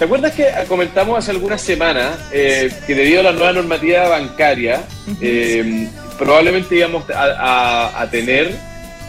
¿Te 0.00 0.06
acuerdas 0.06 0.32
que 0.32 0.46
comentamos 0.66 1.18
hace 1.18 1.30
algunas 1.32 1.60
semanas 1.60 2.18
eh, 2.32 2.70
que 2.86 2.94
debido 2.94 3.20
a 3.20 3.24
la 3.24 3.32
nueva 3.32 3.52
normativa 3.52 4.08
bancaria, 4.08 4.82
eh, 5.20 5.88
probablemente 6.18 6.74
íbamos 6.74 7.04
a, 7.10 7.22
a- 7.22 8.00
a 8.00 8.10
tener 8.10 8.50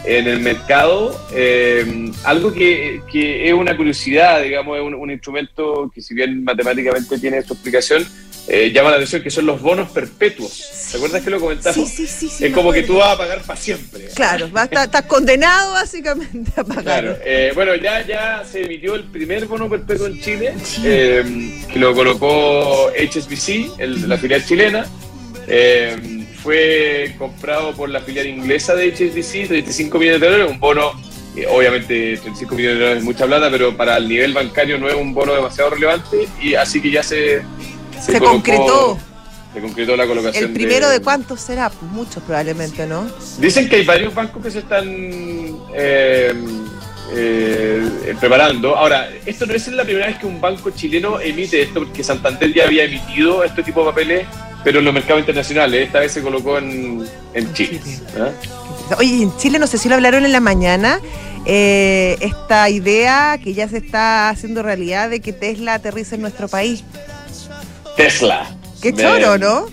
en 0.04 0.26
el 0.26 0.40
mercado 0.40 1.18
eh, 1.34 2.10
algo 2.24 2.52
que, 2.52 3.00
que 3.10 3.48
es 3.48 3.54
una 3.54 3.74
curiosidad, 3.74 4.42
digamos, 4.42 4.76
es 4.76 4.82
un, 4.84 4.92
un 4.94 5.10
instrumento 5.10 5.90
que 5.94 6.02
si 6.02 6.12
bien 6.14 6.44
matemáticamente 6.44 7.18
tiene 7.18 7.40
su 7.42 7.54
explicación, 7.54 8.06
eh, 8.48 8.70
llama 8.72 8.90
la 8.90 8.96
atención, 8.96 9.22
que 9.22 9.30
son 9.30 9.46
los 9.46 9.60
bonos 9.62 9.90
perpetuos. 9.90 10.88
¿Te 10.90 10.96
acuerdas 10.96 11.22
que 11.22 11.30
lo 11.30 11.40
comentamos? 11.40 11.88
Sí, 11.88 12.06
sí, 12.06 12.28
sí, 12.28 12.44
es 12.44 12.52
como 12.52 12.72
que 12.72 12.82
tú 12.82 12.96
vas 12.96 13.14
a 13.14 13.18
pagar 13.18 13.40
para 13.42 13.58
siempre. 13.58 14.08
Claro, 14.14 14.50
va 14.50 14.62
a 14.62 14.64
estar- 14.64 14.84
estás 14.86 15.02
condenado 15.06 15.72
básicamente 15.72 16.50
a 16.56 16.64
pagar. 16.64 16.82
Claro, 16.84 17.16
eh, 17.24 17.52
bueno, 17.54 17.74
ya, 17.76 18.04
ya 18.06 18.42
se 18.50 18.62
emitió 18.64 18.94
el 18.94 19.04
primer 19.04 19.46
bono 19.46 19.68
perpetuo 19.70 20.06
en 20.06 20.20
Chile, 20.20 20.54
eh, 20.84 21.62
que 21.72 21.78
lo 21.78 21.94
colocó 21.94 22.90
HSBC, 22.90 23.70
el- 23.78 24.08
la 24.08 24.18
filial 24.18 24.44
chilena. 24.44 24.86
Eh, 25.48 25.96
fue 26.42 27.14
comprado 27.18 27.72
por 27.72 27.88
la 27.88 28.00
filial 28.00 28.26
inglesa 28.26 28.74
de 28.74 28.88
HSBC, 28.92 29.46
35 29.48 29.98
millones 29.98 30.20
de 30.20 30.26
dólares, 30.28 30.50
un 30.50 30.58
bono, 30.60 30.92
eh, 31.36 31.46
obviamente 31.48 32.16
35 32.16 32.54
millones 32.54 32.78
de 32.78 32.80
dólares 32.84 32.98
es 32.98 33.04
mucha 33.04 33.26
plata, 33.26 33.48
pero 33.50 33.76
para 33.76 33.96
el 33.96 34.08
nivel 34.08 34.32
bancario 34.32 34.78
no 34.78 34.88
es 34.88 34.94
un 34.94 35.14
bono 35.14 35.34
demasiado 35.34 35.70
relevante, 35.70 36.28
y 36.40 36.54
así 36.54 36.80
que 36.82 36.90
ya 36.90 37.02
se... 37.02 37.42
Se 38.04 38.18
colocó- 38.18 38.32
concretó. 38.32 38.98
Se 39.54 39.60
concretó 39.60 39.96
la 39.96 40.06
colocación 40.06 40.44
El 40.44 40.52
primero 40.54 40.88
de 40.88 41.00
cuántos 41.00 41.40
será, 41.40 41.70
muchos 41.92 42.22
probablemente, 42.22 42.86
¿no? 42.86 43.06
Dicen 43.38 43.68
que 43.68 43.76
hay 43.76 43.84
varios 43.84 44.14
bancos 44.14 44.42
que 44.42 44.50
se 44.50 44.60
están 44.60 44.86
eh, 45.74 46.32
eh, 47.14 48.14
preparando. 48.18 48.74
Ahora, 48.76 49.10
esto 49.26 49.44
no 49.44 49.52
es 49.52 49.68
la 49.68 49.84
primera 49.84 50.06
vez 50.06 50.18
que 50.18 50.26
un 50.26 50.40
banco 50.40 50.70
chileno 50.70 51.20
emite 51.20 51.60
esto, 51.60 51.80
porque 51.80 52.02
Santander 52.02 52.52
ya 52.54 52.64
había 52.64 52.84
emitido 52.84 53.44
este 53.44 53.62
tipo 53.62 53.80
de 53.80 53.86
papeles, 53.90 54.26
pero 54.64 54.78
en 54.78 54.86
los 54.86 54.94
mercados 54.94 55.20
internacionales. 55.20 55.86
Esta 55.86 56.00
vez 56.00 56.12
se 56.12 56.22
colocó 56.22 56.56
en, 56.56 57.06
en 57.34 57.52
Chile. 57.52 57.78
¿ah? 58.18 58.30
Oye, 58.98 59.22
en 59.22 59.36
Chile, 59.36 59.58
no 59.58 59.66
sé 59.66 59.76
si 59.76 59.90
lo 59.90 59.96
hablaron 59.96 60.24
en 60.24 60.32
la 60.32 60.40
mañana, 60.40 60.98
eh, 61.44 62.16
esta 62.20 62.70
idea 62.70 63.38
que 63.42 63.52
ya 63.52 63.68
se 63.68 63.76
está 63.78 64.30
haciendo 64.30 64.62
realidad 64.62 65.10
de 65.10 65.20
que 65.20 65.34
Tesla 65.34 65.74
aterrice 65.74 66.14
en 66.14 66.22
nuestro 66.22 66.48
país. 66.48 66.84
Tesla. 67.96 68.54
Qué 68.80 68.92
Me- 68.92 69.02
choro, 69.02 69.38
¿no? 69.38 69.66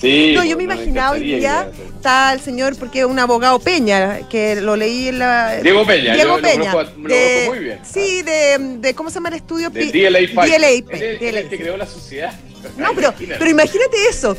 Sí. 0.00 0.32
No, 0.34 0.42
yo 0.44 0.56
me 0.56 0.64
no, 0.66 0.72
imaginaba 0.74 1.12
hoy 1.12 1.20
día 1.22 1.70
está 1.96 2.32
el 2.32 2.40
señor, 2.40 2.76
porque 2.76 3.00
es 3.00 3.04
un 3.06 3.18
abogado 3.20 3.60
Peña, 3.60 4.20
que 4.28 4.60
lo 4.60 4.74
leí 4.74 5.08
en 5.08 5.20
la... 5.20 5.54
Diego 5.62 5.86
Peña, 5.86 6.14
Diego 6.14 6.30
yo 6.30 6.36
lo 6.38 6.42
Peña. 6.42 6.72
conozco- 6.72 6.96
lo 7.02 7.08
de- 7.08 7.30
conozco 7.44 7.54
muy 7.54 7.58
bien. 7.64 7.78
Sí, 7.84 8.22
de, 8.22 8.58
de- 8.80 8.94
¿cómo 8.94 9.10
se 9.10 9.14
llama 9.14 9.28
el 9.28 9.36
estudio? 9.36 9.70
De 9.70 9.86
DLA. 9.86 10.18
DLA, 10.44 10.68
es 10.70 11.20
DLA. 11.20 11.40
el 11.40 11.48
que 11.48 11.56
creó 11.58 11.76
la 11.76 11.86
sociedad. 11.86 12.32
No, 12.76 12.88
pero, 12.96 13.08
Imagínate. 13.10 13.38
pero 13.38 13.50
imagínate 13.50 13.96
eso. 14.10 14.36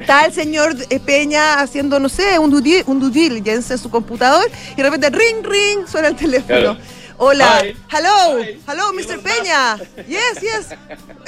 Está 0.00 0.26
el 0.26 0.32
señor 0.32 0.74
eh, 0.90 0.98
Peña 1.00 1.60
haciendo, 1.60 2.00
no 2.00 2.08
sé, 2.08 2.38
un 2.40 2.50
due, 2.50 2.82
un 2.86 2.98
due 3.00 3.10
diligence 3.12 3.72
en 3.74 3.78
su 3.78 3.88
computador 3.88 4.44
y 4.72 4.76
de 4.76 4.82
repente 4.82 5.08
ring, 5.10 5.42
ring, 5.46 5.86
suena 5.86 6.08
el 6.08 6.16
teléfono. 6.16 6.46
Claro. 6.48 6.76
Hola, 7.18 7.60
Hi. 7.62 7.74
hello, 7.90 8.42
Hi. 8.42 8.58
hello, 8.68 8.92
Mr. 8.92 9.20
Peña. 9.22 9.76
Yes, 10.08 10.40
yes. 10.40 10.66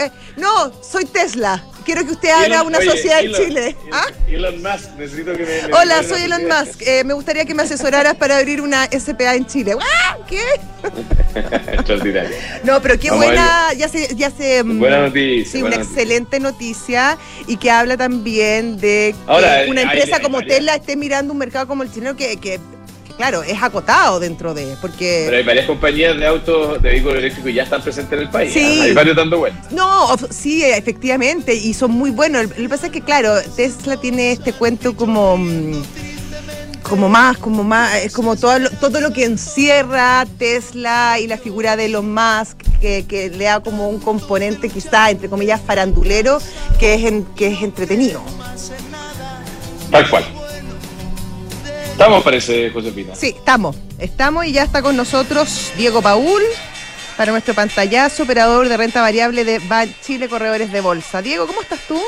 Eh, 0.00 0.10
no, 0.36 0.72
soy 0.80 1.06
Tesla. 1.06 1.60
Quiero 1.84 2.04
que 2.06 2.12
usted 2.12 2.28
haga 2.30 2.62
una 2.62 2.78
oye, 2.78 2.88
sociedad 2.88 3.18
Elon- 3.20 3.34
en 3.40 3.46
Chile. 3.48 3.76
Elon- 3.80 3.90
¿Ah? 3.92 4.06
Elon 4.28 4.62
Musk, 4.62 4.90
necesito 4.96 5.32
que 5.32 5.44
me. 5.44 5.74
Hola, 5.74 6.04
soy 6.04 6.22
Elon 6.22 6.46
Musk. 6.46 6.82
Eh, 6.82 7.02
me 7.02 7.14
gustaría 7.14 7.44
que 7.44 7.52
me 7.52 7.64
asesoraras 7.64 8.14
para 8.14 8.36
abrir 8.36 8.60
una 8.60 8.84
SPA 8.92 9.34
en 9.34 9.46
Chile. 9.46 9.74
¡Ah! 9.80 10.16
¿Qué? 10.28 10.40
No, 12.64 12.80
pero 12.82 12.98
qué 12.98 13.10
Vamos 13.10 13.24
buena, 13.26 13.72
ya 13.74 13.88
se, 13.88 14.14
ya 14.14 14.30
se 14.30 14.62
mm, 14.62 14.78
Buena 14.78 15.00
noticia, 15.02 15.52
Sí, 15.52 15.60
buena 15.60 15.76
una 15.76 15.84
noticia. 15.84 16.02
excelente 16.02 16.40
noticia 16.40 17.18
y 17.46 17.56
que 17.56 17.70
habla 17.70 17.96
también 17.96 18.76
de 18.78 19.14
que 19.16 19.30
Ahora, 19.32 19.62
una 19.68 19.82
empresa 19.82 20.16
hay 20.16 20.22
como 20.22 20.42
Tesla 20.42 20.74
esté 20.76 20.96
mirando 20.96 21.32
un 21.32 21.38
mercado 21.38 21.66
como 21.66 21.82
el 21.82 21.92
chileno 21.92 22.14
que, 22.16 22.36
que, 22.38 22.60
claro, 23.18 23.42
es 23.42 23.62
acotado 23.62 24.18
dentro 24.18 24.54
de, 24.54 24.74
porque 24.80 25.24
Pero 25.26 25.36
hay 25.36 25.42
varias 25.44 25.66
compañías 25.66 26.16
de 26.16 26.26
autos 26.26 26.80
de 26.80 26.88
vehículos 26.88 27.18
eléctricos 27.18 27.52
ya 27.52 27.64
están 27.64 27.82
presentes 27.82 28.14
en 28.18 28.24
el 28.24 28.30
país. 28.30 28.52
Sí. 28.54 28.80
Hay 28.80 28.94
varios 28.94 29.14
dando 29.16 29.36
vueltas. 29.38 29.70
No, 29.70 30.16
sí, 30.30 30.64
efectivamente, 30.64 31.54
y 31.54 31.74
son 31.74 31.90
muy 31.90 32.10
buenos. 32.10 32.44
Lo 32.48 32.54
que 32.54 32.68
pasa 32.70 32.86
es 32.86 32.92
que, 32.92 33.02
claro, 33.02 33.34
Tesla 33.54 33.98
tiene 33.98 34.32
este 34.32 34.54
cuento 34.54 34.96
como. 34.96 35.36
mm, 35.36 35.82
como 36.88 37.10
más, 37.10 37.36
como 37.36 37.64
más, 37.64 37.96
es 37.96 38.12
como 38.14 38.34
todo 38.34 38.58
lo, 38.60 38.70
todo 38.70 39.00
lo 39.02 39.12
que 39.12 39.24
encierra 39.26 40.24
Tesla 40.38 41.18
y 41.20 41.26
la 41.26 41.36
figura 41.36 41.76
de 41.76 41.84
Elon 41.84 42.14
Musk, 42.14 42.56
que, 42.80 43.04
que 43.06 43.28
le 43.28 43.44
da 43.44 43.60
como 43.60 43.90
un 43.90 43.98
componente 44.00 44.70
quizá, 44.70 45.10
entre 45.10 45.28
comillas, 45.28 45.60
farandulero, 45.60 46.38
que 46.80 46.94
es, 46.94 47.04
en- 47.04 47.26
que 47.36 47.48
es 47.48 47.60
entretenido. 47.62 48.22
Tal 49.90 50.08
cual. 50.08 50.24
Estamos, 51.98 52.22
parece, 52.22 52.70
Josefina. 52.70 53.12
Sí, 53.16 53.34
estamos, 53.36 53.74
estamos 53.98 54.46
y 54.46 54.52
ya 54.52 54.62
está 54.62 54.82
con 54.82 54.96
nosotros 54.96 55.72
Diego 55.76 56.00
Paul 56.00 56.40
para 57.16 57.32
nuestro 57.32 57.54
pantallazo, 57.54 58.22
operador 58.22 58.68
de 58.68 58.76
renta 58.76 59.02
variable 59.02 59.44
de 59.44 59.58
Ban 59.58 59.92
Chile 60.00 60.28
Corredores 60.28 60.70
de 60.70 60.80
Bolsa. 60.80 61.22
Diego, 61.22 61.48
¿cómo 61.48 61.60
estás 61.60 61.80
tú? 61.88 62.00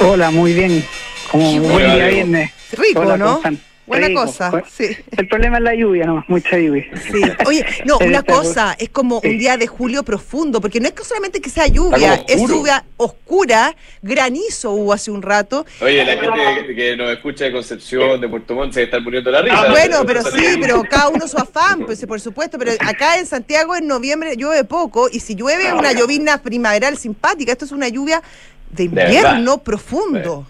Hola, 0.00 0.32
muy 0.32 0.52
bien. 0.52 0.84
Como 1.30 1.60
buen 1.60 1.94
día 1.94 2.08
viernes. 2.08 2.50
Rico, 2.72 3.02
Hola, 3.02 3.16
¿no? 3.16 3.24
¿cómo 3.26 3.36
están? 3.36 3.60
Buena 3.90 4.06
Rico. 4.06 4.24
cosa, 4.24 4.50
Bueno, 4.50 4.66
sí. 4.70 4.96
El 5.16 5.26
problema 5.26 5.56
es 5.58 5.64
la 5.64 5.74
lluvia, 5.74 6.06
no, 6.06 6.24
mucha 6.28 6.56
lluvia. 6.56 6.86
Sí. 7.10 7.20
Oye, 7.44 7.66
no, 7.84 7.98
una 8.06 8.22
cosa, 8.22 8.76
es 8.78 8.88
como 8.88 9.20
un 9.24 9.36
día 9.36 9.56
de 9.56 9.66
julio 9.66 10.04
profundo, 10.04 10.60
porque 10.60 10.78
no 10.78 10.86
es 10.86 10.94
que 10.94 11.02
solamente 11.02 11.40
que 11.40 11.50
sea 11.50 11.66
lluvia, 11.66 12.24
es 12.28 12.40
lluvia 12.40 12.84
oscura, 12.96 13.74
granizo 14.00 14.70
hubo 14.70 14.92
hace 14.92 15.10
un 15.10 15.22
rato. 15.22 15.66
Oye, 15.80 16.04
la 16.04 16.12
gente 16.12 16.66
que, 16.68 16.74
que 16.76 16.96
nos 16.96 17.10
escucha 17.10 17.46
de 17.46 17.52
Concepción, 17.52 18.20
de 18.20 18.28
Puerto 18.28 18.54
Montt, 18.54 18.74
se 18.74 18.84
está 18.84 19.00
muriendo 19.00 19.28
la 19.30 19.42
risa. 19.42 19.60
Ah, 19.60 19.70
bueno, 19.72 20.04
pero 20.06 20.22
sí, 20.22 20.56
pero 20.60 20.82
cada 20.84 21.08
uno 21.08 21.26
su 21.26 21.36
afán, 21.36 21.84
pues 21.84 22.06
por 22.06 22.20
supuesto, 22.20 22.58
pero 22.58 22.70
acá 22.78 23.18
en 23.18 23.26
Santiago 23.26 23.74
en 23.74 23.88
noviembre 23.88 24.36
llueve 24.36 24.62
poco 24.62 25.08
y 25.10 25.18
si 25.18 25.34
llueve 25.34 25.66
es 25.66 25.72
una 25.72 25.92
llovizna 25.92 26.40
primaveral 26.42 26.96
simpática, 26.96 27.50
esto 27.50 27.64
es 27.64 27.72
una 27.72 27.88
lluvia 27.88 28.22
de 28.70 28.84
invierno 28.84 29.58
profundo. 29.58 30.46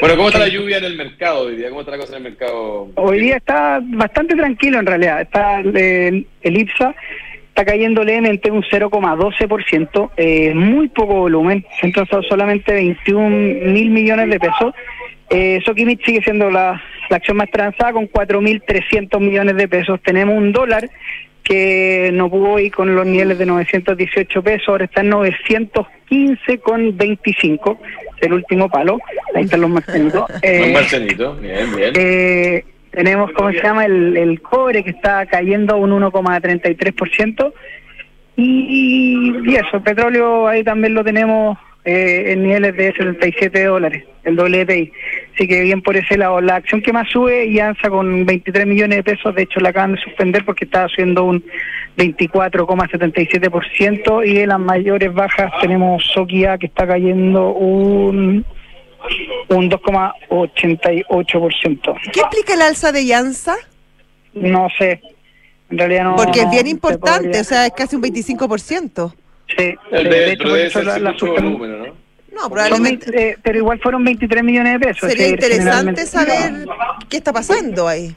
Bueno, 0.00 0.16
¿cómo 0.16 0.28
está 0.28 0.40
la 0.40 0.48
lluvia 0.48 0.78
en 0.78 0.84
el 0.84 0.96
mercado 0.96 1.42
hoy 1.46 1.56
día? 1.56 1.68
¿Cómo 1.68 1.80
está 1.80 1.92
la 1.92 1.98
cosa 1.98 2.16
en 2.16 2.24
el 2.24 2.30
mercado? 2.30 2.90
Hoy 2.96 3.20
día 3.20 3.36
está 3.36 3.80
bastante 3.82 4.34
tranquilo 4.34 4.80
en 4.80 4.86
realidad. 4.86 5.20
Está 5.20 5.60
el, 5.60 6.26
el 6.42 6.58
IPSA 6.58 6.94
está 7.54 7.64
cayendo 7.64 8.02
levemente 8.02 8.50
un 8.50 8.64
0,12%, 8.64 10.10
eh, 10.16 10.52
muy 10.54 10.88
poco 10.88 11.14
volumen, 11.14 11.64
se 11.78 11.86
han 11.86 11.92
transado 11.92 12.24
solamente 12.24 12.74
21 12.74 13.30
mil 13.30 13.90
millones 13.90 14.28
de 14.28 14.40
pesos. 14.40 14.74
Eh, 15.30 15.62
sigue 16.04 16.20
siendo 16.24 16.50
la, 16.50 16.82
la 17.10 17.16
acción 17.16 17.36
más 17.36 17.48
transada 17.50 17.92
con 17.92 18.08
4.300 18.08 19.20
millones 19.20 19.56
de 19.56 19.68
pesos. 19.68 20.00
Tenemos 20.02 20.36
un 20.36 20.50
dólar 20.50 20.90
que 21.44 22.10
no 22.12 22.30
pudo 22.30 22.58
ir 22.58 22.72
con 22.72 22.94
los 22.94 23.06
niveles 23.06 23.38
de 23.38 23.46
918 23.46 24.42
pesos, 24.42 24.68
ahora 24.68 24.86
está 24.86 25.02
en 25.02 25.10
915 25.10 26.58
con 26.58 26.96
25, 26.96 27.80
el 28.22 28.32
último 28.32 28.68
palo, 28.70 28.98
ahí 29.34 29.44
están 29.44 29.60
los 29.60 29.70
marcelitos. 29.70 30.24
Un 30.42 30.72
marcenito, 30.72 31.36
bien, 31.36 31.76
bien. 31.76 31.92
Eh, 31.94 32.64
tenemos, 32.90 33.30
¿cómo 33.32 33.50
se 33.50 33.60
llama? 33.60 33.84
El, 33.84 34.16
el 34.16 34.40
cobre 34.40 34.82
que 34.82 34.90
está 34.90 35.26
cayendo 35.26 35.76
un 35.76 35.90
1,33%. 35.90 37.52
Y, 38.36 39.32
y 39.46 39.54
eso, 39.54 39.76
el 39.76 39.82
petróleo 39.82 40.48
ahí 40.48 40.64
también 40.64 40.94
lo 40.94 41.04
tenemos 41.04 41.56
eh, 41.84 42.32
en 42.32 42.42
niveles 42.42 42.76
de 42.76 42.92
77 42.92 43.64
dólares, 43.64 44.04
el 44.24 44.38
WTI. 44.38 44.92
Así 45.34 45.48
que 45.48 45.62
bien 45.62 45.82
por 45.82 45.96
ese 45.96 46.16
lado. 46.16 46.40
La 46.40 46.54
acción 46.56 46.80
que 46.80 46.92
más 46.92 47.08
sube, 47.10 47.52
Yanza 47.52 47.90
con 47.90 48.24
23 48.24 48.66
millones 48.66 48.98
de 48.98 49.02
pesos, 49.02 49.34
de 49.34 49.42
hecho 49.42 49.58
la 49.60 49.70
acaban 49.70 49.94
de 49.96 50.00
suspender 50.02 50.44
porque 50.44 50.64
estaba 50.64 50.88
subiendo 50.88 51.24
un 51.24 51.44
24,77% 51.96 54.24
y 54.26 54.34
de 54.34 54.46
las 54.46 54.60
mayores 54.60 55.12
bajas 55.12 55.50
tenemos 55.60 56.04
Sokia 56.14 56.56
que 56.58 56.66
está 56.66 56.86
cayendo 56.86 57.50
un 57.52 58.44
un 59.50 59.68
2,88%. 59.70 61.94
¿Qué 62.12 62.20
explica 62.20 62.54
el 62.54 62.62
alza 62.62 62.90
de 62.90 63.04
Yanza? 63.04 63.54
No 64.32 64.68
sé, 64.78 65.02
en 65.70 65.76
realidad 65.78 66.04
no. 66.04 66.16
Porque 66.16 66.40
es 66.40 66.50
bien 66.50 66.66
importante, 66.66 67.38
o 67.40 67.44
sea, 67.44 67.66
es 67.66 67.72
casi 67.72 67.96
un 67.96 68.02
25%. 68.02 69.14
Sí, 69.56 69.74
El 69.90 70.04
de- 70.04 70.10
de, 70.10 70.32
hecho, 70.32 70.48
por 70.48 70.58
eso 70.58 70.82
la- 70.82 70.98
la 70.98 71.12
¿no? 71.12 71.16
No, 72.34 72.50
probablemente 72.50 73.10
20, 73.10 73.30
eh, 73.30 73.36
pero 73.42 73.58
igual 73.58 73.78
fueron 73.80 74.04
23 74.04 74.42
millones 74.42 74.72
de 74.74 74.78
pesos. 74.80 75.08
sería 75.10 75.28
interesante 75.28 76.06
saber 76.06 76.66
qué 77.08 77.16
está 77.18 77.32
pasando 77.32 77.86
ahí. 77.88 78.14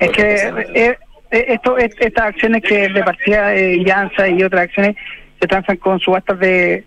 Es 0.00 0.10
que 0.12 0.34
eh, 0.74 0.98
eh, 1.30 1.44
esto, 1.48 1.76
es- 1.76 1.94
estas 1.98 2.26
acciones 2.26 2.62
que 2.62 2.88
de 2.88 3.02
partida 3.04 3.48
de 3.48 3.78
Llanza 3.84 4.28
y 4.28 4.42
otras 4.42 4.62
acciones 4.62 4.96
se 5.40 5.46
transan 5.48 5.76
con 5.76 5.98
subastas 6.00 6.38
de, 6.38 6.84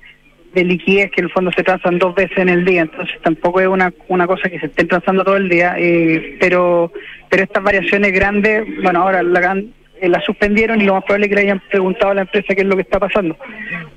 de 0.54 0.64
liquidez 0.64 1.12
que 1.12 1.22
en 1.22 1.26
el 1.26 1.32
fondo 1.32 1.52
se 1.56 1.62
transan 1.64 2.00
dos 2.00 2.16
veces 2.16 2.38
en 2.38 2.50
el 2.50 2.66
día, 2.66 2.82
entonces 2.82 3.16
tampoco 3.22 3.60
es 3.62 3.68
una, 3.68 3.94
una 4.08 4.26
cosa 4.26 4.50
que 4.50 4.60
se 4.60 4.68
estén 4.68 4.88
transando 4.88 5.24
todo 5.24 5.36
el 5.38 5.50
día, 5.50 5.76
eh, 5.78 6.38
pero 6.40 6.92
pero 7.30 7.44
estas 7.44 7.62
variaciones 7.62 8.12
grandes, 8.12 8.64
bueno, 8.82 9.04
ahora 9.04 9.22
la, 9.22 9.40
gran- 9.40 9.72
eh, 10.02 10.10
la 10.10 10.22
suspendieron 10.22 10.82
y 10.82 10.86
lo 10.86 10.94
más 10.96 11.04
probable 11.04 11.26
es 11.26 11.30
que 11.30 11.36
le 11.36 11.42
hayan 11.42 11.62
preguntado 11.70 12.12
a 12.12 12.16
la 12.16 12.22
empresa 12.22 12.56
qué 12.56 12.62
es 12.62 12.68
lo 12.68 12.76
que 12.76 12.82
está 12.84 13.00
pasando. 13.00 13.38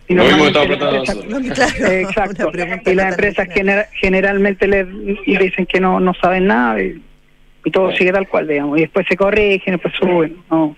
Y 0.09 0.15
empresas- 0.15 1.17
Claro, 1.55 1.85
Eh, 1.93 2.03
Exacto. 2.03 2.51
Y 2.87 2.95
las 2.95 3.11
empresas 3.13 3.49
generalmente 4.01 4.67
le 4.67 4.85
dicen 5.27 5.67
que 5.67 5.81
no, 5.81 6.01
no 6.01 6.13
saben 6.15 6.47
nada 6.47 6.83
y, 6.83 7.03
y 7.65 7.71
todo 7.71 7.93
sigue 7.93 8.13
tal 8.13 8.29
cual, 8.29 8.49
digamos. 8.49 8.79
Y 8.79 8.83
después 8.83 9.07
se 9.09 9.17
corrigen, 9.17 9.75
después 9.75 9.95
suben. 9.99 10.37
No. 10.51 10.77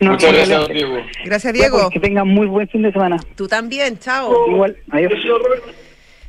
No, 0.00 0.12
Muchas 0.12 0.30
no, 0.30 0.36
gracias, 0.38 0.68
Diego. 0.68 0.94
Gracias, 1.24 1.42
pues, 1.42 1.52
Diego. 1.54 1.90
Que 1.90 1.98
tengan 1.98 2.28
muy 2.28 2.46
buen 2.46 2.68
fin 2.68 2.82
de 2.82 2.92
semana. 2.92 3.16
Tú 3.34 3.48
también, 3.48 3.98
chao. 3.98 4.48
Igual, 4.48 4.76
adiós. 4.90 5.12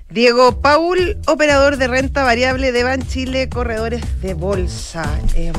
Diego 0.09 0.59
Paul, 0.59 1.17
operador 1.27 1.77
de 1.77 1.87
renta 1.87 2.23
variable 2.23 2.71
de 2.71 2.83
Ban 2.83 3.03
Chile, 3.03 3.47
corredores 3.47 4.21
de 4.23 4.33
bolsa. 4.33 5.03
Eh, 5.35 5.51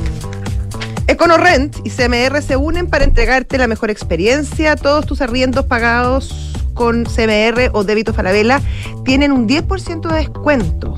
EconoRent 1.10 1.76
y 1.84 1.90
CMR 1.90 2.40
se 2.40 2.56
unen 2.56 2.86
para 2.86 3.02
entregarte 3.02 3.58
la 3.58 3.66
mejor 3.66 3.90
experiencia. 3.90 4.76
Todos 4.76 5.06
tus 5.06 5.20
arriendos 5.20 5.66
pagados 5.66 6.52
con 6.72 7.04
CMR 7.04 7.70
o 7.72 7.82
débito 7.82 8.14
Falabella 8.14 8.62
tienen 9.04 9.32
un 9.32 9.48
10% 9.48 10.08
de 10.08 10.14
descuento. 10.14 10.94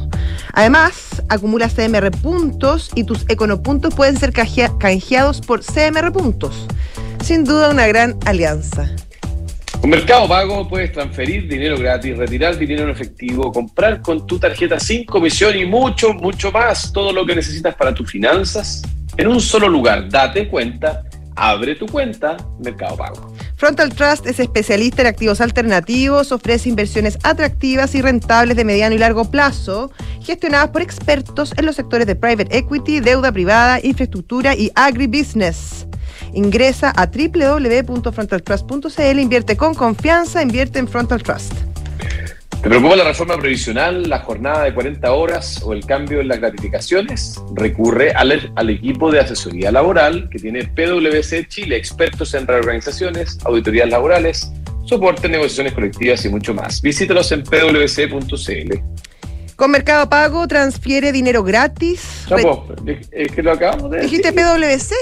Además, 0.53 1.23
acumula 1.31 1.71
CMR 1.71 2.11
puntos 2.11 2.91
y 2.95 3.05
tus 3.05 3.25
econopuntos 3.29 3.95
pueden 3.95 4.19
ser 4.19 4.35
canjeados 4.35 5.41
por 5.41 5.65
CMR 5.65 6.13
puntos. 6.13 6.67
Sin 7.25 7.45
duda 7.45 7.71
una 7.71 7.87
gran 7.87 8.19
alianza. 8.27 8.91
Con 9.83 9.91
Mercado 9.91 10.29
Pago 10.29 10.69
puedes 10.69 10.93
transferir 10.93 11.49
dinero 11.49 11.77
gratis, 11.77 12.17
retirar 12.17 12.57
dinero 12.57 12.85
en 12.85 12.91
efectivo, 12.91 13.51
comprar 13.51 14.01
con 14.01 14.29
tu 14.29 14.39
tarjeta 14.39 14.79
sin 14.79 15.05
comisión 15.05 15.59
y 15.59 15.67
mucho, 15.67 16.15
mucho 16.15 16.53
más. 16.53 16.93
Todo 16.93 17.13
lo 17.13 17.27
que 17.27 17.35
necesitas 17.35 17.75
para 17.75 17.93
tus 17.93 18.09
finanzas 18.09 18.83
en 19.17 19.27
un 19.27 19.41
solo 19.41 19.69
lugar. 19.69 20.09
Date 20.09 20.47
cuenta, 20.47 21.03
abre 21.35 21.75
tu 21.75 21.87
cuenta, 21.87 22.37
Mercado 22.61 22.97
Pago. 22.97 23.35
Frontal 23.57 23.93
Trust 23.93 24.25
es 24.27 24.39
especialista 24.39 25.03
en 25.03 25.09
activos 25.09 25.41
alternativos, 25.41 26.31
ofrece 26.31 26.69
inversiones 26.69 27.19
atractivas 27.25 27.97
y 27.97 28.03
rentables 28.03 28.57
de 28.57 28.65
mediano 28.65 28.95
y 28.95 28.99
largo 28.99 29.33
plazo, 29.33 29.91
gestionadas 30.21 30.69
por 30.69 30.83
expertos 30.83 31.55
en 31.57 31.67
los 31.67 31.75
sectores 31.75 32.07
de 32.07 32.15
private 32.15 32.57
equity, 32.57 33.01
deuda 33.01 33.33
privada, 33.33 33.81
infraestructura 33.83 34.55
y 34.55 34.71
agribusiness. 34.77 35.89
Ingresa 36.35 36.91
a 36.91 37.07
www.frontaltrust.cl, 37.07 39.19
invierte 39.19 39.57
con 39.57 39.75
confianza, 39.75 40.43
invierte 40.43 40.79
en 40.79 40.89
Frontal 40.89 41.23
Trust. 41.23 41.55
¿Te 42.63 42.69
preocupa 42.69 42.95
la 42.95 43.05
reforma 43.05 43.37
previsional, 43.39 44.09
la 44.09 44.21
jornada 44.21 44.63
de 44.63 44.73
40 44.73 45.13
horas 45.13 45.61
o 45.65 45.73
el 45.73 45.85
cambio 45.85 46.21
en 46.21 46.29
las 46.29 46.39
gratificaciones? 46.39 47.41
Recurre 47.57 48.13
al, 48.13 48.53
al, 48.55 48.71
equipo 48.71 49.11
de 49.11 49.19
asesoría 49.19 49.73
laboral 49.73 50.29
que 50.31 50.39
tiene 50.39 50.69
PwC 50.69 51.49
Chile, 51.49 51.77
expertos 51.77 52.35
en 52.35 52.47
reorganizaciones, 52.47 53.39
auditorías 53.45 53.91
laborales, 53.91 54.53
soporte, 54.85 55.29
negociaciones 55.29 55.73
colectivas 55.73 56.25
y 56.25 56.29
mucho 56.29 56.55
más. 56.55 56.81
Visítalos 56.81 57.33
en 57.33 57.43
pwc.cl. 57.43 58.81
Con 59.57 59.71
Mercado 59.71 60.09
Pago 60.09 60.47
transfiere 60.47 61.11
dinero 61.11 61.43
gratis. 61.43 62.27
No, 62.31 62.67
es 63.11 63.33
que 63.33 63.43
lo 63.43 63.53
acabamos 63.53 63.91
de 63.91 63.99
decir. 63.99 64.23
¿Dijiste 64.23 64.33
PwC? 64.33 64.95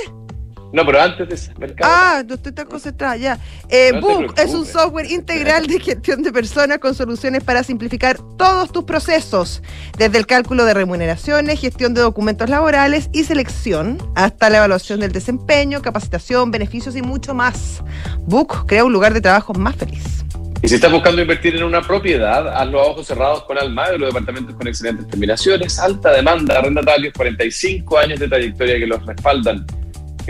No, 0.72 0.86
pero 0.86 1.00
antes 1.00 1.28
de 1.28 1.34
ese 1.34 1.52
mercado. 1.58 1.92
Ah, 1.92 2.22
usted 2.28 2.50
está 2.50 2.64
concentrada, 2.64 3.16
ya. 3.16 3.38
Eh, 3.68 3.98
Book 4.00 4.34
es 4.36 4.54
un 4.54 4.64
software 4.64 5.10
integral 5.10 5.66
de 5.66 5.80
gestión 5.80 6.22
de 6.22 6.32
personas 6.32 6.78
con 6.78 6.94
soluciones 6.94 7.42
para 7.42 7.64
simplificar 7.64 8.18
todos 8.38 8.70
tus 8.70 8.84
procesos, 8.84 9.62
desde 9.98 10.18
el 10.18 10.26
cálculo 10.26 10.64
de 10.64 10.74
remuneraciones, 10.74 11.60
gestión 11.60 11.94
de 11.94 12.02
documentos 12.02 12.48
laborales 12.48 13.10
y 13.12 13.24
selección, 13.24 13.98
hasta 14.14 14.48
la 14.48 14.58
evaluación 14.58 15.00
del 15.00 15.12
desempeño, 15.12 15.82
capacitación, 15.82 16.50
beneficios 16.50 16.94
y 16.94 17.02
mucho 17.02 17.34
más. 17.34 17.82
Book 18.20 18.66
crea 18.66 18.84
un 18.84 18.92
lugar 18.92 19.12
de 19.12 19.20
trabajo 19.20 19.52
más 19.54 19.74
feliz. 19.76 20.24
Y 20.62 20.68
si 20.68 20.74
estás 20.74 20.92
buscando 20.92 21.22
invertir 21.22 21.56
en 21.56 21.62
una 21.62 21.80
propiedad, 21.80 22.46
hazlo 22.48 22.80
a 22.80 22.84
ojos 22.84 23.06
cerrados 23.06 23.44
con 23.44 23.56
Almagro, 23.56 23.96
los 23.96 24.10
departamentos 24.10 24.54
con 24.54 24.68
excelentes 24.68 25.08
terminaciones, 25.08 25.78
alta 25.78 26.12
demanda, 26.12 26.58
arrendatarios, 26.58 27.14
45 27.14 27.98
años 27.98 28.20
de 28.20 28.28
trayectoria 28.28 28.78
que 28.78 28.86
los 28.86 29.04
respaldan. 29.06 29.64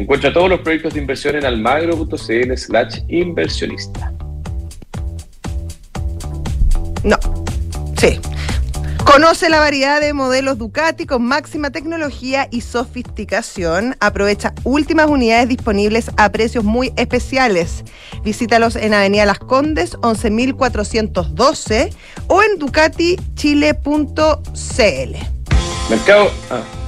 Encuentra 0.00 0.33
todos 0.33 0.49
los 0.49 0.61
proyectos 0.61 0.95
de 0.95 1.00
inversión 1.00 1.37
en 1.37 1.45
almagro.cl 1.45 2.57
slash 2.57 3.00
inversionista. 3.09 4.11
No, 7.04 7.19
sí. 7.99 8.19
Conoce 9.04 9.50
la 9.50 9.61
variedad 9.61 10.00
de 10.00 10.14
modelos 10.14 10.57
Ducati 10.57 11.04
con 11.04 11.23
máxima 11.23 11.69
tecnología 11.69 12.49
y 12.50 12.62
sofisticación. 12.62 13.95
Aprovecha 14.00 14.54
últimas 14.64 15.11
unidades 15.11 15.50
disponibles 15.50 16.11
a 16.16 16.33
precios 16.33 16.64
muy 16.64 16.95
especiales. 16.97 17.85
Visítalos 18.25 18.76
en 18.76 18.95
Avenida 18.95 19.26
Las 19.26 19.38
Condes 19.38 19.99
11412 20.00 21.92
o 22.26 22.42
en 22.42 22.59
ducatichile.cl. 22.59 23.80
Mercado. 25.90 26.30
Ah. 26.50 26.79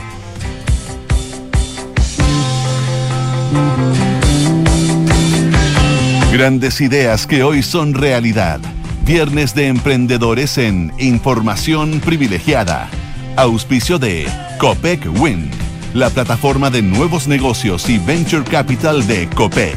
Grandes 6.32 6.80
ideas 6.80 7.26
que 7.26 7.44
hoy 7.44 7.62
son 7.62 7.94
realidad. 7.94 8.58
Viernes 9.04 9.54
de 9.54 9.66
Emprendedores 9.66 10.56
en 10.58 10.92
Información 10.98 12.00
Privilegiada. 12.00 12.88
Auspicio 13.36 13.98
de 13.98 14.26
Copec 14.58 15.06
Win, 15.20 15.50
la 15.92 16.08
plataforma 16.08 16.70
de 16.70 16.82
nuevos 16.82 17.28
negocios 17.28 17.88
y 17.90 17.98
venture 17.98 18.44
capital 18.44 19.06
de 19.06 19.28
Copec. 19.28 19.76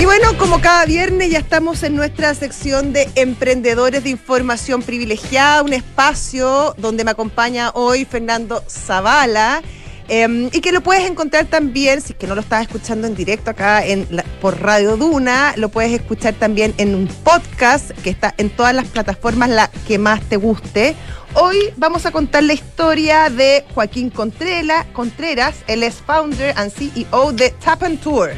Y 0.00 0.04
bueno, 0.04 0.36
como 0.38 0.60
cada 0.60 0.84
viernes 0.86 1.30
ya 1.30 1.38
estamos 1.38 1.82
en 1.82 1.96
nuestra 1.96 2.34
sección 2.34 2.92
de 2.92 3.08
Emprendedores 3.14 4.04
de 4.04 4.10
Información 4.10 4.82
Privilegiada, 4.82 5.62
un 5.62 5.72
espacio 5.72 6.74
donde 6.78 7.04
me 7.04 7.12
acompaña 7.12 7.70
hoy 7.74 8.04
Fernando 8.04 8.62
Zavala 8.68 9.62
Em, 10.10 10.46
y 10.52 10.62
que 10.62 10.72
lo 10.72 10.80
puedes 10.80 11.08
encontrar 11.08 11.44
también, 11.46 12.00
si 12.00 12.12
es 12.12 12.18
que 12.18 12.26
no 12.26 12.34
lo 12.34 12.40
estás 12.40 12.62
escuchando 12.62 13.06
en 13.06 13.14
directo 13.14 13.50
acá 13.50 13.84
en 13.84 14.08
por 14.40 14.58
Radio 14.58 14.96
Duna, 14.96 15.52
lo 15.56 15.68
puedes 15.68 15.92
escuchar 15.92 16.32
también 16.32 16.74
en 16.78 16.94
un 16.94 17.08
podcast 17.08 17.90
que 18.02 18.08
está 18.08 18.34
en 18.38 18.48
todas 18.48 18.74
las 18.74 18.86
plataformas, 18.86 19.50
la 19.50 19.70
que 19.86 19.98
más 19.98 20.22
te 20.22 20.36
guste. 20.36 20.96
Hoy 21.34 21.56
vamos 21.76 22.06
a 22.06 22.10
contar 22.10 22.42
la 22.42 22.54
historia 22.54 23.28
de 23.28 23.66
Joaquín 23.74 24.08
Contreras, 24.08 24.86
Contreras 24.94 25.56
él 25.66 25.82
es 25.82 25.96
founder 25.96 26.54
and 26.56 26.72
CEO 26.72 27.32
de 27.32 27.50
Tap 27.50 27.82
and 27.82 28.00
Tour. 28.00 28.30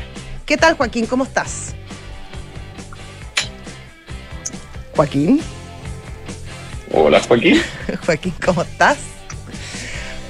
¿Qué 0.45 0.57
tal 0.57 0.77
Joaquín? 0.77 1.07
¿Cómo 1.07 1.23
estás? 1.23 1.77
Joaquín. 4.97 5.41
Hola 6.93 7.21
Joaquín. 7.21 7.63
Joaquín, 8.05 8.35
¿cómo 8.45 8.63
estás? 8.63 8.99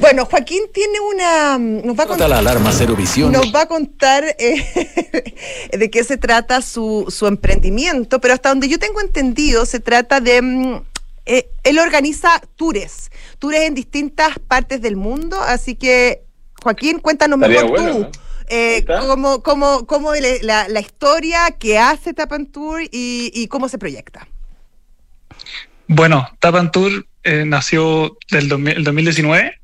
Bueno, 0.00 0.24
Joaquín 0.24 0.62
tiene 0.72 0.98
una. 0.98 1.58
Mm, 1.58 1.86
nos 1.86 1.98
va 1.98 2.04
a 2.04 2.06
contar 2.06 2.30
la 2.30 2.38
alarma 2.38 2.72
Cero 2.72 2.96
Visión. 2.96 3.32
Nos 3.32 3.54
va 3.54 3.62
a 3.62 3.66
contar 3.66 4.24
eh, 4.38 4.64
de 5.78 5.90
qué 5.90 6.04
se 6.04 6.16
trata 6.16 6.62
su, 6.62 7.06
su, 7.08 7.26
emprendimiento, 7.26 8.20
pero 8.20 8.34
hasta 8.34 8.48
donde 8.48 8.68
yo 8.68 8.78
tengo 8.78 9.00
entendido, 9.00 9.66
se 9.66 9.78
trata 9.78 10.20
de. 10.20 10.40
Mm, 10.40 10.82
eh, 11.26 11.50
él 11.64 11.78
organiza 11.78 12.40
tours, 12.56 13.10
tours 13.38 13.58
en 13.58 13.74
distintas 13.74 14.38
partes 14.38 14.80
del 14.80 14.96
mundo, 14.96 15.38
así 15.40 15.76
que, 15.76 16.24
Joaquín, 16.62 16.98
cuéntanos 16.98 17.38
mejor 17.38 17.74
tú. 17.74 18.06
Eh, 18.48 18.84
cómo, 19.06 19.42
cómo, 19.44 19.86
cómo 19.86 20.12
la, 20.42 20.66
la, 20.66 20.80
historia 20.80 21.52
que 21.52 21.78
hace 21.78 22.14
Tapan 22.14 22.46
Tour 22.46 22.82
y, 22.82 23.30
y, 23.32 23.46
cómo 23.46 23.68
se 23.68 23.78
proyecta. 23.78 24.26
Bueno, 25.86 26.26
Tapan 26.40 26.72
Tour 26.72 27.06
eh, 27.22 27.44
nació 27.44 28.18
del 28.28 28.48
2019 28.48 29.59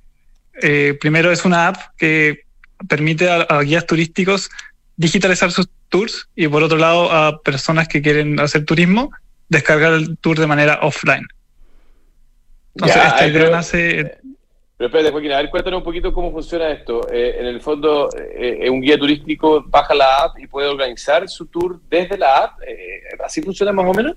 eh, 0.62 0.96
primero 1.00 1.30
es 1.30 1.44
una 1.44 1.68
app 1.68 1.76
que 1.96 2.40
permite 2.88 3.28
a, 3.30 3.60
guías 3.62 3.86
turísticos 3.86 4.50
digitalizar 4.96 5.50
sus 5.50 5.68
tours 5.88 6.28
y 6.34 6.48
por 6.48 6.62
otro 6.62 6.78
lado 6.78 7.10
a 7.12 7.40
personas 7.42 7.88
que 7.88 8.02
quieren 8.02 8.40
hacer 8.40 8.64
turismo 8.64 9.10
descargar 9.48 9.92
el 9.92 10.18
tour 10.18 10.38
de 10.38 10.46
manera 10.46 10.80
offline. 10.82 11.26
Entonces, 12.74 13.02
esta 13.06 13.26
idea 13.26 13.50
nace... 13.50 14.18
Pero 14.78 14.88
espérate, 14.88 15.10
Joaquín, 15.10 15.32
a 15.32 15.38
ver, 15.38 15.48
cuéntanos 15.48 15.78
un 15.78 15.84
poquito 15.84 16.12
cómo 16.12 16.30
funciona 16.30 16.70
esto. 16.70 17.10
Eh, 17.10 17.36
en 17.40 17.46
el 17.46 17.62
fondo, 17.62 18.10
eh, 18.14 18.68
un 18.68 18.82
guía 18.82 18.98
turístico 18.98 19.64
baja 19.66 19.94
la 19.94 20.24
app 20.24 20.38
y 20.38 20.46
puede 20.46 20.68
organizar 20.68 21.26
su 21.30 21.46
tour 21.46 21.80
desde 21.88 22.18
la 22.18 22.36
app. 22.44 22.58
¿Así 23.24 23.40
funciona 23.40 23.72
más 23.72 23.86
o 23.86 23.94
menos? 23.94 24.16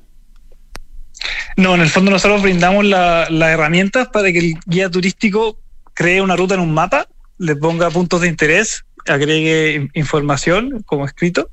No, 1.55 1.75
en 1.75 1.81
el 1.81 1.89
fondo 1.89 2.11
nosotros 2.11 2.41
brindamos 2.41 2.85
las 2.85 3.29
herramientas 3.29 4.09
para 4.09 4.31
que 4.31 4.39
el 4.39 4.53
guía 4.65 4.89
turístico 4.89 5.59
cree 5.99 6.21
una 6.21 6.37
ruta 6.37 6.53
en 6.53 6.61
un 6.61 6.73
mapa, 6.73 7.07
le 7.39 7.57
ponga 7.57 7.89
puntos 7.89 8.21
de 8.21 8.29
interés, 8.29 8.85
agregue 9.05 9.89
información 9.93 10.81
como 10.85 11.03
escrito, 11.03 11.49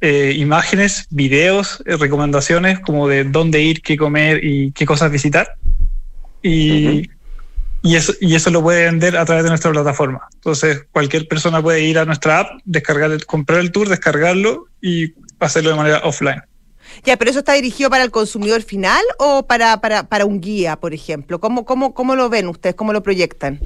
eh, 0.00 0.32
imágenes, 0.38 1.06
videos, 1.10 1.82
eh, 1.84 1.98
recomendaciones 1.98 2.80
como 2.80 3.08
de 3.08 3.24
dónde 3.24 3.60
ir, 3.60 3.82
qué 3.82 3.98
comer 3.98 4.42
y 4.42 4.72
qué 4.72 4.86
cosas 4.86 5.12
visitar. 5.12 5.56
Y, 6.42 7.10
y, 7.82 7.96
eso, 7.96 8.14
y 8.22 8.34
eso 8.36 8.48
lo 8.48 8.62
puede 8.62 8.86
vender 8.86 9.18
a 9.18 9.26
través 9.26 9.44
de 9.44 9.50
nuestra 9.50 9.70
plataforma. 9.70 10.22
Entonces, 10.32 10.86
cualquier 10.92 11.28
persona 11.28 11.60
puede 11.60 11.82
ir 11.82 11.98
a 11.98 12.06
nuestra 12.06 12.38
app, 12.38 12.48
descargar, 12.64 13.22
comprar 13.26 13.60
el 13.60 13.70
tour, 13.70 13.90
descargarlo 13.90 14.64
y 14.80 15.12
hacerlo 15.40 15.72
de 15.72 15.76
manera 15.76 16.00
offline. 16.04 16.40
Ya, 17.04 17.16
pero 17.16 17.30
eso 17.30 17.40
está 17.40 17.52
dirigido 17.54 17.90
para 17.90 18.04
el 18.04 18.10
consumidor 18.10 18.62
final 18.62 19.02
o 19.18 19.46
para, 19.46 19.80
para, 19.80 20.04
para 20.04 20.24
un 20.24 20.40
guía, 20.40 20.76
por 20.76 20.94
ejemplo. 20.94 21.40
¿Cómo, 21.40 21.64
cómo, 21.64 21.94
¿Cómo 21.94 22.16
lo 22.16 22.28
ven 22.28 22.48
ustedes? 22.48 22.74
¿Cómo 22.74 22.92
lo 22.92 23.02
proyectan? 23.02 23.60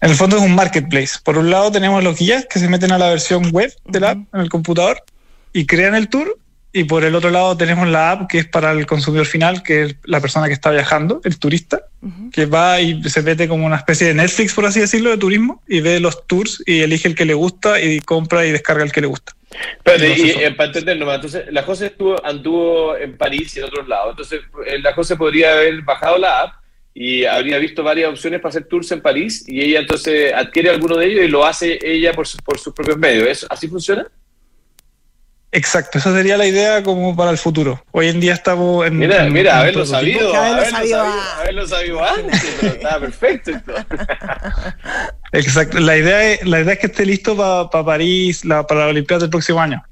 En 0.00 0.10
el 0.10 0.16
fondo 0.16 0.36
es 0.36 0.42
un 0.42 0.54
marketplace. 0.54 1.18
Por 1.22 1.38
un 1.38 1.50
lado 1.50 1.70
tenemos 1.70 2.02
los 2.02 2.18
guías 2.18 2.46
que 2.46 2.58
se 2.58 2.68
meten 2.68 2.92
a 2.92 2.98
la 2.98 3.08
versión 3.08 3.50
web 3.50 3.72
de 3.86 4.00
la 4.00 4.10
app 4.10 4.18
en 4.34 4.40
el 4.40 4.48
computador 4.48 5.02
y 5.52 5.66
crean 5.66 5.94
el 5.94 6.08
tour. 6.08 6.38
Y 6.70 6.84
por 6.84 7.02
el 7.02 7.14
otro 7.14 7.30
lado 7.30 7.56
tenemos 7.56 7.88
la 7.88 8.12
app 8.12 8.28
que 8.28 8.38
es 8.38 8.46
para 8.46 8.72
el 8.72 8.86
consumidor 8.86 9.26
final, 9.26 9.62
que 9.62 9.84
es 9.84 9.96
la 10.04 10.20
persona 10.20 10.48
que 10.48 10.52
está 10.52 10.70
viajando, 10.70 11.20
el 11.24 11.38
turista, 11.38 11.80
que 12.30 12.44
va 12.44 12.80
y 12.80 13.02
se 13.04 13.22
mete 13.22 13.48
como 13.48 13.64
una 13.64 13.76
especie 13.76 14.08
de 14.08 14.14
Netflix, 14.14 14.52
por 14.52 14.66
así 14.66 14.78
decirlo, 14.78 15.10
de 15.10 15.16
turismo, 15.16 15.62
y 15.66 15.80
ve 15.80 15.98
los 15.98 16.26
tours 16.26 16.62
y 16.66 16.80
elige 16.80 17.08
el 17.08 17.14
que 17.14 17.24
le 17.24 17.32
gusta 17.34 17.80
y 17.80 18.00
compra 18.00 18.44
y 18.44 18.52
descarga 18.52 18.84
el 18.84 18.92
que 18.92 19.00
le 19.00 19.06
gusta. 19.06 19.32
Pero, 19.82 20.04
y, 20.04 20.30
eh, 20.30 20.52
para 20.52 20.68
entender 20.68 20.98
nomás, 20.98 21.16
entonces 21.16 21.44
la 21.50 21.62
José 21.62 21.86
estuvo, 21.86 22.24
anduvo 22.24 22.96
en 22.96 23.16
París 23.16 23.56
y 23.56 23.60
en 23.60 23.64
otros 23.64 23.88
lados. 23.88 24.10
Entonces, 24.10 24.40
eh, 24.66 24.78
la 24.78 24.92
José 24.92 25.16
podría 25.16 25.52
haber 25.52 25.82
bajado 25.82 26.18
la 26.18 26.42
app 26.42 26.54
y 26.94 27.24
habría 27.24 27.58
visto 27.58 27.82
varias 27.82 28.10
opciones 28.10 28.40
para 28.40 28.50
hacer 28.50 28.64
tours 28.64 28.90
en 28.92 29.00
París 29.00 29.44
y 29.46 29.62
ella 29.62 29.80
entonces 29.80 30.32
adquiere 30.34 30.70
alguno 30.70 30.96
de 30.96 31.06
ellos 31.06 31.24
y 31.24 31.28
lo 31.28 31.46
hace 31.46 31.78
ella 31.82 32.12
por, 32.12 32.26
por 32.44 32.58
sus 32.58 32.74
propios 32.74 32.98
medios. 32.98 33.46
¿Así 33.48 33.68
funciona? 33.68 34.06
Exacto, 35.50 35.96
esa 35.96 36.12
sería 36.12 36.36
la 36.36 36.46
idea 36.46 36.82
como 36.82 37.16
para 37.16 37.30
el 37.30 37.38
futuro. 37.38 37.82
Hoy 37.90 38.08
en 38.08 38.20
día 38.20 38.34
estamos 38.34 38.86
en. 38.86 38.98
Mira, 38.98 39.24
mira, 39.30 39.60
haberlo 39.60 39.86
sabido, 39.86 40.34
haberlo 40.34 40.70
sabido, 40.70 41.00
haberlo 41.00 41.66
sabido 41.66 42.04
antes, 42.04 42.56
pero 42.60 42.72
estaba 42.74 43.00
perfecto. 43.00 43.52
Exacto, 45.32 45.78
la 45.80 45.96
idea, 45.96 46.32
es, 46.32 46.46
la 46.46 46.60
idea 46.60 46.74
es 46.74 46.78
que 46.78 46.86
esté 46.86 47.04
listo 47.04 47.36
para 47.36 47.84
París, 47.84 48.44
la, 48.44 48.66
para 48.66 48.80
la 48.80 48.86
Olimpiada 48.88 49.20
del 49.20 49.30
próximo 49.30 49.60
año. 49.60 49.82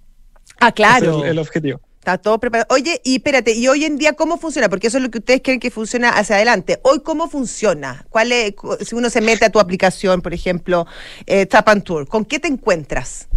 Ah, 0.61 0.73
claro. 0.73 1.25
es 1.25 1.31
el, 1.31 1.39
objetivo. 1.39 1.81
Está 1.99 2.19
todo 2.19 2.39
preparado. 2.39 2.67
Oye, 2.71 3.01
y 3.05 3.17
espérate, 3.17 3.53
¿y 3.53 3.69
hoy 3.69 3.85
en 3.85 3.99
día 3.99 4.15
cómo 4.15 4.39
funciona? 4.39 4.69
Porque 4.69 4.87
eso 4.87 4.99
es 4.99 5.03
lo 5.03 5.11
que 5.11 5.19
ustedes 5.19 5.41
creen 5.43 5.61
que 5.61 5.71
funciona 5.71 6.11
hacia 6.11 6.37
adelante. 6.37 6.79
Hoy, 6.83 7.01
¿cómo 7.01 7.29
funciona? 7.29 8.07
¿Cuál 8.11 8.33
es, 8.33 8.55
si 8.81 8.95
uno 8.95 9.11
se 9.11 9.21
mete 9.21 9.45
a 9.45 9.51
tu 9.51 9.59
aplicación, 9.59 10.23
por 10.23 10.33
ejemplo, 10.33 10.87
eh, 11.27 11.47
Tap 11.47 11.69
and 11.69 11.83
Tour, 11.83 12.09
¿con 12.09 12.25
qué 12.25 12.39
te 12.39 12.49
encuentras? 12.49 13.29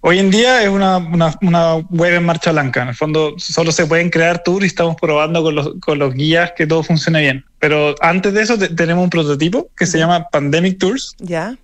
Hoy 0.00 0.20
en 0.20 0.30
día 0.30 0.62
es 0.62 0.68
una, 0.68 0.98
una, 0.98 1.34
una 1.42 1.74
web 1.90 2.14
en 2.14 2.24
marcha 2.24 2.52
blanca. 2.52 2.82
En 2.82 2.88
el 2.88 2.94
fondo 2.94 3.34
solo 3.38 3.72
se 3.72 3.86
pueden 3.86 4.10
crear 4.10 4.42
tours 4.44 4.64
y 4.64 4.68
estamos 4.68 4.96
probando 5.00 5.42
con 5.42 5.54
los, 5.56 5.70
con 5.80 5.98
los 5.98 6.14
guías 6.14 6.52
que 6.56 6.66
todo 6.68 6.82
funcione 6.84 7.20
bien. 7.20 7.44
Pero 7.58 7.94
antes 8.00 8.32
de 8.32 8.42
eso 8.42 8.56
te- 8.56 8.68
tenemos 8.68 9.02
un 9.04 9.10
prototipo 9.10 9.70
que 9.76 9.86
se 9.86 9.98
llama 9.98 10.28
Pandemic 10.30 10.78
Tours, 10.78 11.14
¿Ya? 11.18 11.56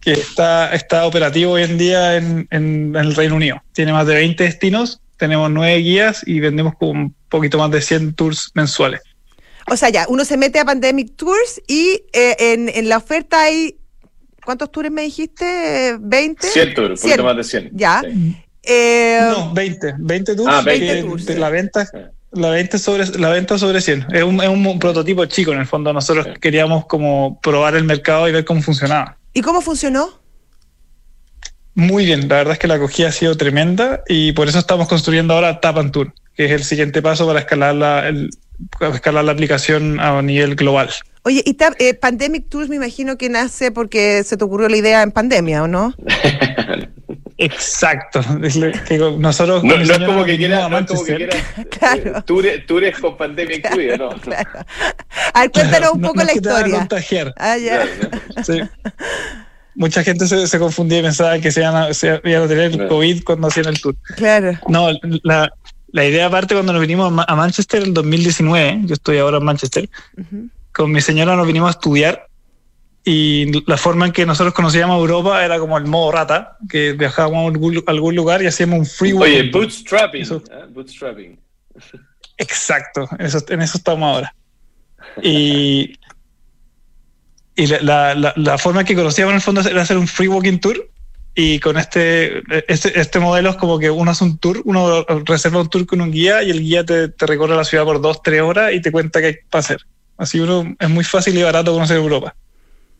que 0.00 0.12
está, 0.12 0.74
está 0.74 1.06
operativo 1.06 1.52
hoy 1.52 1.62
en 1.62 1.78
día 1.78 2.16
en, 2.16 2.46
en- 2.50 2.94
en 2.94 2.96
el 2.96 3.14
Reino 3.16 3.36
Unido. 3.36 3.62
Tiene 3.72 3.92
más 3.94 4.06
de 4.06 4.14
20 4.14 4.44
destinos, 4.44 5.00
tenemos 5.16 5.50
nueve 5.50 5.76
guías 5.78 6.22
y 6.26 6.40
vendemos 6.40 6.74
como 6.78 6.92
un 6.92 7.14
poquito 7.30 7.56
más 7.58 7.70
de 7.70 7.80
100 7.80 8.14
tours 8.14 8.50
mensuales. 8.54 9.00
O 9.66 9.76
sea, 9.76 9.88
ya, 9.88 10.04
uno 10.08 10.24
se 10.26 10.36
mete 10.36 10.58
a 10.58 10.64
Pandemic 10.64 11.16
Tours 11.16 11.62
y 11.66 12.02
eh, 12.12 12.36
en, 12.38 12.68
en 12.68 12.88
la 12.90 12.98
oferta 12.98 13.40
hay. 13.42 13.76
¿Cuántos 14.44 14.70
tours 14.72 14.90
me 14.90 15.02
dijiste? 15.02 15.96
¿20? 15.98 16.40
100 16.40 16.74
tours, 16.74 17.02
un 17.04 17.10
poquito 17.10 17.24
más 17.24 17.36
de 17.36 17.44
100. 17.44 17.70
Ya. 17.72 18.02
Sí. 18.02 18.36
Eh, 18.62 19.20
No, 19.30 19.52
20, 19.54 19.94
20 19.98 20.36
tours. 20.36 20.52
Ah, 20.52 20.62
20 20.62 20.86
que 20.86 21.02
tours. 21.02 21.28
La 21.38 21.48
venta, 21.50 21.88
la 22.32 22.50
venta 22.50 22.78
sobre 22.78 23.06
la 23.18 23.30
venta 23.30 23.58
sobre 23.58 23.80
100. 23.80 24.06
Es 24.12 24.22
un, 24.22 24.40
es 24.42 24.48
un 24.48 24.78
prototipo 24.78 25.24
chico 25.26 25.52
en 25.52 25.60
el 25.60 25.66
fondo. 25.66 25.92
Nosotros 25.92 26.26
Sí. 26.26 26.32
queríamos 26.40 26.86
como 26.86 27.40
probar 27.40 27.74
el 27.76 27.84
mercado 27.84 28.28
y 28.28 28.32
ver 28.32 28.44
cómo 28.44 28.60
funcionaba. 28.62 29.16
¿Y 29.32 29.40
cómo 29.42 29.60
funcionó? 29.60 30.20
Muy 31.74 32.04
bien, 32.04 32.28
la 32.28 32.36
verdad 32.36 32.52
es 32.54 32.58
que 32.58 32.66
la 32.66 32.74
acogida 32.74 33.08
ha 33.08 33.12
sido 33.12 33.36
tremenda 33.36 34.02
y 34.08 34.32
por 34.32 34.48
eso 34.48 34.58
estamos 34.58 34.88
construyendo 34.88 35.34
ahora 35.34 35.60
Tap 35.60 35.78
and 35.78 35.92
Tour, 35.92 36.12
que 36.34 36.46
es 36.46 36.50
el 36.50 36.64
siguiente 36.64 37.00
paso 37.00 37.26
para 37.26 37.38
escalar 37.40 37.74
la, 37.76 38.08
el- 38.08 38.30
para 38.78 38.94
escalar 38.94 39.24
la 39.24 39.32
aplicación 39.32 40.00
a 40.00 40.20
nivel 40.20 40.56
global. 40.56 40.90
Oye, 41.22 41.42
y 41.44 41.54
Tap- 41.54 41.76
eh, 41.78 41.94
Pandemic 41.94 42.48
Tours 42.48 42.68
me 42.68 42.76
imagino 42.76 43.18
que 43.18 43.28
nace 43.28 43.70
porque 43.70 44.24
se 44.24 44.36
te 44.36 44.44
ocurrió 44.44 44.68
la 44.68 44.76
idea 44.76 45.02
en 45.02 45.12
pandemia, 45.12 45.62
¿o 45.62 45.68
no? 45.68 45.94
Exacto. 47.38 48.20
Nosotros 49.18 49.64
No, 49.64 49.74
es 49.74 49.98
como 49.98 50.24
que 50.24 50.32
vinimos 50.32 50.58
quiera, 50.58 50.66
a 50.66 50.68
no 50.68 50.78
es 50.78 50.86
como 50.86 51.04
que 51.04 51.12
Manchester. 51.12 51.28
quiera 51.54 51.70
Claro. 51.70 52.18
eh, 52.18 52.22
tours, 52.26 52.66
tours 52.66 52.98
con 53.00 53.16
pandemia 53.16 53.56
incluida, 53.56 53.96
¿no? 53.96 54.10
Claro. 54.20 54.50
A 55.32 55.40
ver, 55.40 55.50
cuéntanos 55.50 55.92
un 55.94 56.00
No- 56.02 56.08
poco 56.08 56.20
no 56.20 56.26
la 56.26 56.32
historia. 56.34 56.76
contagiar. 56.78 57.34
Ah, 57.38 57.56
ya. 57.56 57.82
Claro. 57.82 58.44
Sí. 58.44 58.60
Mucha 59.74 60.02
gente 60.02 60.26
se, 60.26 60.46
se 60.46 60.58
confundía 60.58 60.98
y 60.98 61.02
pensaba 61.02 61.38
que 61.38 61.50
se 61.50 61.60
iban 61.60 61.76
a, 61.76 61.94
se 61.94 62.20
iban 62.24 62.42
a 62.42 62.48
tener 62.48 62.72
Claro. 62.72 62.88
COVID 62.88 63.24
cuando 63.24 63.48
hacían 63.48 63.66
el 63.66 63.80
tour. 63.80 63.96
Claro. 64.16 64.58
No, 64.68 64.88
la, 65.22 65.50
la 65.92 66.04
idea 66.04 66.26
aparte 66.26 66.54
cuando 66.54 66.72
nos 66.74 66.80
vinimos 66.82 67.06
a 67.06 67.10
Ma- 67.10 67.24
a 67.26 67.36
Manchester 67.36 67.82
en 67.84 67.94
2019, 67.94 68.80
yo 68.84 68.94
estoy 68.94 69.16
ahora 69.18 69.38
en 69.38 69.44
Manchester, 69.44 69.88
Ujú. 70.18 70.48
Con 70.80 70.92
mi 70.92 71.02
señora 71.02 71.36
nos 71.36 71.46
vinimos 71.46 71.68
a 71.68 71.72
estudiar 71.72 72.26
y 73.04 73.52
la 73.68 73.76
forma 73.76 74.06
en 74.06 74.12
que 74.12 74.24
nosotros 74.24 74.54
conocíamos 74.54 74.98
Europa 74.98 75.44
era 75.44 75.58
como 75.58 75.76
el 75.76 75.84
modo 75.84 76.10
rata, 76.10 76.56
que 76.70 76.94
viajábamos 76.94 77.52
a 77.86 77.90
algún, 77.90 78.14
lugar 78.16 78.42
y 78.42 78.46
hacíamos 78.46 78.78
un 78.78 78.86
free 78.86 79.12
Oye, 79.12 79.18
walking 79.36 79.50
tour. 79.50 79.62
bootstrapping. 79.64 80.22
Eso. 80.22 80.42
¿eh? 80.50 80.64
Bootstrapping. 80.70 81.38
Exacto, 82.38 83.06
eso, 83.18 83.44
en 83.50 83.60
eso 83.60 83.76
estamos 83.76 84.08
ahora. 84.14 84.34
Y, 85.22 85.98
y 87.56 87.66
la, 87.66 88.14
la- 88.14 88.56
forma 88.56 88.80
en 88.80 88.86
que 88.86 88.94
conocíamos 88.94 89.32
en 89.32 89.36
el 89.36 89.42
fondo 89.42 89.60
era 89.60 89.82
hacer 89.82 89.98
un 89.98 90.08
free 90.08 90.28
walking 90.28 90.60
tour. 90.60 90.88
Y 91.34 91.60
con 91.60 91.76
este, 91.76 92.42
este, 92.72 92.98
este 92.98 93.18
modelo 93.20 93.50
es 93.50 93.56
como 93.56 93.78
que 93.78 93.90
uno 93.90 94.12
hace 94.12 94.24
un 94.24 94.38
tour, 94.38 94.62
uno 94.64 95.04
reserva 95.26 95.60
un 95.60 95.68
tour 95.68 95.84
con 95.84 96.00
un 96.00 96.10
guía 96.10 96.42
y 96.42 96.50
el 96.50 96.60
guía 96.60 96.86
te, 96.86 97.08
te 97.08 97.26
recorre 97.26 97.54
la 97.54 97.64
ciudad 97.64 97.84
por 97.84 98.00
dos, 98.00 98.22
tres 98.22 98.40
horas 98.40 98.72
y 98.72 98.80
te 98.80 98.90
cuenta 98.90 99.20
qué 99.20 99.26
hay 99.26 99.36
para 99.50 99.60
hacer. 99.60 99.80
Así 100.20 100.38
uno 100.38 100.76
es 100.78 100.90
muy 100.90 101.02
fácil 101.02 101.36
y 101.38 101.42
barato 101.42 101.72
conocer 101.72 101.96
Europa. 101.96 102.34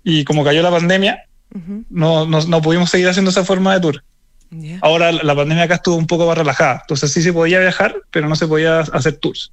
Y 0.03 0.25
como 0.25 0.43
cayó 0.43 0.63
la 0.63 0.71
pandemia, 0.71 1.27
Ujú. 1.55 1.85
no, 1.91 2.25
no, 2.25 2.41
no 2.47 2.63
pudimos 2.63 2.89
seguir 2.89 3.09
haciendo 3.09 3.31
esa 3.31 3.45
forma 3.45 3.75
de 3.75 3.81
tour. 3.81 4.03
Ya. 4.51 4.79
Ahora 4.81 5.13
la 5.13 5.37
pandemia 5.37 5.65
acá 5.65 5.75
estuvo 5.75 5.97
un 5.97 6.07
poco 6.07 6.27
más 6.27 6.39
relajada, 6.39 6.79
entonces 6.81 7.13
sí 7.13 7.23
se 7.23 7.35
podía 7.35 7.61
viajar, 7.61 7.95
pero 8.11 8.27
no 8.27 8.37
se 8.37 8.49
podía 8.49 8.81
hacer 8.81 9.19
tours. 9.19 9.53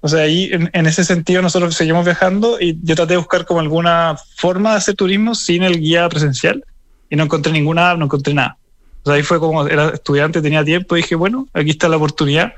O 0.00 0.08
sea, 0.08 0.20
ahí 0.20 0.50
en, 0.52 0.70
en 0.72 0.86
ese 0.86 1.04
sentido 1.04 1.42
nosotros 1.42 1.74
seguimos 1.74 2.04
viajando 2.04 2.60
y 2.60 2.78
yo 2.82 2.94
traté 2.94 3.14
de 3.14 3.18
buscar 3.18 3.44
como 3.44 3.58
alguna 3.58 4.16
forma 4.36 4.70
de 4.70 4.76
hacer 4.76 4.94
turismo 4.94 5.34
sin 5.34 5.64
el 5.64 5.80
guía 5.80 6.08
presencial 6.08 6.64
y 7.10 7.16
no 7.16 7.24
encontré 7.24 7.52
ninguna 7.52 7.90
app, 7.90 7.98
no 7.98 8.04
encontré 8.04 8.34
nada. 8.34 8.56
O 9.02 9.06
sea, 9.06 9.14
ahí 9.14 9.22
fue 9.24 9.40
como 9.40 9.66
era 9.66 9.88
estudiante, 9.88 10.40
tenía 10.40 10.64
tiempo 10.64 10.96
y 10.96 11.02
dije, 11.02 11.16
bueno, 11.16 11.48
aquí 11.52 11.70
está 11.70 11.88
la 11.88 11.96
oportunidad 11.96 12.52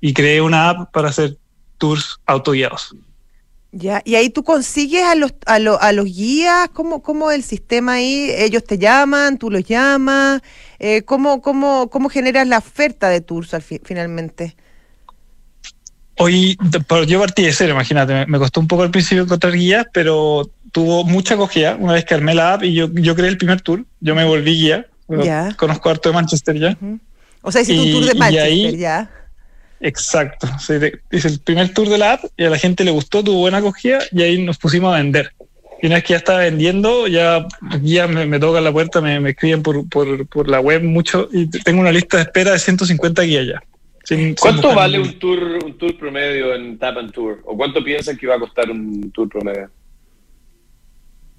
y 0.00 0.12
creé 0.12 0.40
una 0.40 0.70
app 0.70 0.90
para 0.92 1.10
hacer 1.10 1.36
tours 1.78 2.18
autoguiados. 2.26 2.96
Ya, 3.78 4.00
y 4.06 4.14
ahí 4.14 4.30
tú 4.30 4.42
consigues 4.42 5.02
a 5.04 5.14
los, 5.14 5.34
a, 5.44 5.58
lo- 5.58 5.78
a 5.82 5.92
los 5.92 6.06
guías, 6.06 6.70
¿cómo, 6.72 7.02
¿cómo 7.02 7.30
el 7.30 7.42
sistema 7.42 7.94
ahí? 7.94 8.30
¿Ellos 8.34 8.64
te 8.64 8.78
llaman, 8.78 9.36
tú 9.36 9.50
los 9.50 9.64
llamas? 9.64 10.40
Eh, 10.78 11.02
¿cómo, 11.02 11.42
cómo, 11.42 11.90
¿Cómo 11.90 12.08
generas 12.08 12.46
la 12.48 12.56
oferta 12.58 13.10
de 13.10 13.20
tours 13.20 13.52
al 13.52 13.60
fi- 13.60 13.82
finalmente? 13.84 14.56
Hoy, 16.18 16.56
yo 17.06 17.20
partí 17.20 17.42
de 17.42 17.52
cero, 17.52 17.72
imagínate, 17.74 18.24
me, 18.26 18.38
costó 18.38 18.60
un 18.60 18.66
poco 18.68 18.82
al 18.82 18.90
principio 18.90 19.24
encontrar 19.24 19.52
guías, 19.52 19.84
pero 19.92 20.50
tuvo 20.72 21.04
mucha 21.04 21.34
acogida 21.34 21.76
una 21.78 21.92
vez 21.92 22.06
que 22.06 22.14
armé 22.14 22.34
la 22.34 22.54
app 22.54 22.62
y 22.64 22.72
yo, 22.72 22.88
yo 22.94 23.14
creé 23.14 23.28
el 23.28 23.36
primer 23.36 23.60
tour, 23.60 23.84
yo 24.00 24.14
me 24.14 24.24
volví 24.24 24.52
guía, 24.52 24.86
Ya. 25.08 25.54
conozco 25.58 25.90
harto 25.90 26.08
de 26.08 26.14
Manchester 26.14 26.58
ya. 26.58 26.78
O 27.42 27.52
sea, 27.52 27.60
hiciste 27.60 27.82
un 27.82 27.88
Y- 27.88 27.92
tour 27.92 28.04
de 28.06 28.14
Manchester, 28.14 28.50
ahí- 28.50 28.76
ya. 28.78 29.10
Exacto, 29.80 30.48
hice 31.10 31.28
el 31.28 31.40
primer 31.40 31.72
tour 31.74 31.88
de 31.88 31.98
la 31.98 32.14
app 32.14 32.24
y 32.36 32.44
a 32.44 32.50
la 32.50 32.58
gente 32.58 32.82
le 32.84 32.90
gustó, 32.90 33.22
tuvo 33.22 33.40
buena 33.40 33.58
acogida 33.58 33.98
y 34.10 34.22
ahí 34.22 34.42
nos 34.42 34.56
pusimos 34.58 34.92
a 34.94 34.98
vender. 34.98 35.32
Y 35.82 35.86
una 35.86 35.96
vez 35.96 36.04
que 36.04 36.12
ya 36.14 36.16
estaba 36.18 36.38
vendiendo, 36.38 37.06
ya 37.06 37.46
guías 37.82 38.08
me, 38.08 38.24
me 38.24 38.40
tocan 38.40 38.64
la 38.64 38.72
puerta, 38.72 39.02
me, 39.02 39.20
me 39.20 39.30
escriben 39.30 39.62
por, 39.62 39.86
por, 39.90 40.26
por 40.28 40.48
la 40.48 40.60
web 40.60 40.82
mucho 40.82 41.28
y 41.30 41.48
tengo 41.50 41.80
una 41.82 41.92
lista 41.92 42.16
de 42.16 42.22
espera 42.22 42.52
de 42.52 42.58
150 42.58 43.22
guías 43.22 43.46
ya. 43.46 43.62
sin- 44.04 44.34
¿Cuánto 44.34 44.74
vale 44.74 44.98
un 44.98 45.18
tour, 45.18 45.58
un 45.62 45.76
tour 45.76 45.98
promedio 45.98 46.54
en 46.54 46.78
Tap 46.78 46.96
and 46.96 47.12
Tour? 47.12 47.42
¿O 47.44 47.54
cuánto 47.54 47.84
piensan 47.84 48.16
que 48.16 48.26
va 48.26 48.36
a 48.36 48.40
costar 48.40 48.70
un 48.70 49.10
tour 49.12 49.28
promedio? 49.28 49.70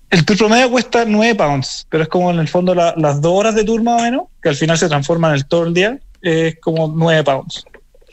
El 0.09 0.23
tour 0.23 0.37
promedio 0.37 0.69
cuesta 0.69 1.03
9 1.05 1.35
pounds, 1.35 1.85
pero 1.89 2.03
es 2.03 2.09
como 2.09 2.29
en 2.31 2.39
el 2.39 2.47
fondo 2.47 2.73
la- 2.75 2.93
las 2.97 3.19
dos 3.19 3.33
horas 3.33 3.55
de 3.55 3.63
tour 3.63 3.81
más 3.81 3.99
o 4.01 4.03
menos, 4.05 4.21
que 4.41 4.49
al 4.49 4.55
final 4.55 4.77
se 4.77 4.87
transforma 4.87 5.29
en 5.29 5.33
el 5.35 5.47
todo 5.47 5.65
el 5.65 5.73
día, 5.73 5.99
es 6.21 6.57
como 6.61 6.87
9 6.95 7.23
pounds. 7.23 7.65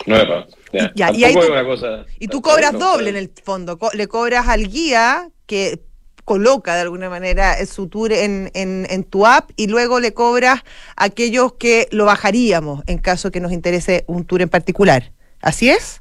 Nueve. 0.06 0.46
Ya, 0.94 1.10
y 1.12 1.24
ahí 1.24 1.32
tú- 1.34 1.40
es 1.40 1.50
una 1.50 1.64
cosa- 1.64 2.04
Y 2.18 2.26
tú 2.26 2.40
tampoco 2.40 2.50
cobras 2.54 2.72
doble 2.78 3.10
en 3.10 3.16
el 3.16 3.30
fondo. 3.44 3.78
co- 3.78 3.90
le 3.94 4.06
cobras 4.08 4.48
al 4.48 4.68
guía 4.68 5.28
que 5.46 5.80
coloca 6.24 6.74
de 6.74 6.80
alguna 6.82 7.10
manera 7.10 7.64
su 7.66 7.86
tour 7.88 8.12
en, 8.12 8.50
en, 8.54 8.86
en 8.88 9.04
tu 9.04 9.26
app 9.26 9.50
y 9.56 9.66
luego 9.66 10.00
le 10.00 10.14
cobras 10.14 10.60
a 10.96 11.04
aquellos 11.04 11.52
que 11.54 11.86
lo 11.92 12.06
bajaríamos 12.06 12.82
en 12.86 12.98
caso 12.98 13.30
que 13.30 13.40
nos 13.40 13.52
interese 13.52 14.04
un 14.08 14.24
tour 14.24 14.40
en 14.42 14.48
particular. 14.48 15.12
¿Así 15.42 15.68
es? 15.68 16.00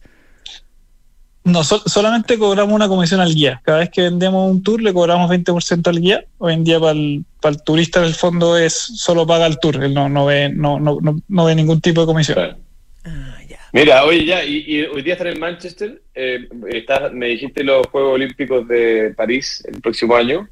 No, 1.46 1.64
sol- 1.66 1.82
solamente 1.86 2.40
cobramos 2.40 2.74
una 2.74 2.88
comisión 2.88 3.20
al 3.20 3.36
guía. 3.36 3.62
Cada 3.66 3.80
vez 3.80 3.90
que 3.90 4.04
vendemos 4.04 4.50
un 4.50 4.64
tour 4.64 4.82
le 4.82 4.94
cobramos 4.94 5.30
20% 5.30 5.90
al 5.90 6.00
guía. 6.00 6.24
Hoy 6.38 6.54
en 6.54 6.64
día 6.64 6.80
para 6.80 6.94
el, 6.94 7.26
para 7.42 7.56
el 7.56 7.62
turista 7.64 8.00
en 8.00 8.06
el 8.06 8.16
fondo 8.16 8.58
es 8.58 8.74
solo 8.74 9.28
paga 9.28 9.46
el 9.46 9.60
tour, 9.60 9.84
él 9.84 9.94
no, 9.94 10.08
no, 10.08 10.26
ve, 10.26 10.48
no, 10.50 10.80
no, 10.80 11.00
no, 11.02 11.20
no 11.28 11.46
ve 11.46 11.54
ningún 11.56 11.82
tipo 11.82 12.00
de 12.02 12.08
comisión. 12.08 12.36
Claro. 12.36 12.58
Ah. 13.04 13.36
Mira, 13.74 14.06
oye, 14.06 14.24
ya, 14.24 14.46
y, 14.46 14.84
hoy 14.84 15.02
día 15.02 15.14
están 15.14 15.30
en 15.30 15.40
Manchester. 15.40 16.00
eh, 16.14 16.48
me 17.12 17.28
dijiste 17.28 17.64
los 17.64 17.88
Juegos 17.88 18.14
Olímpicos 18.14 18.68
de 18.68 19.16
París 19.18 19.64
el 19.68 19.82
próximo 19.82 20.16
año. 20.16 20.48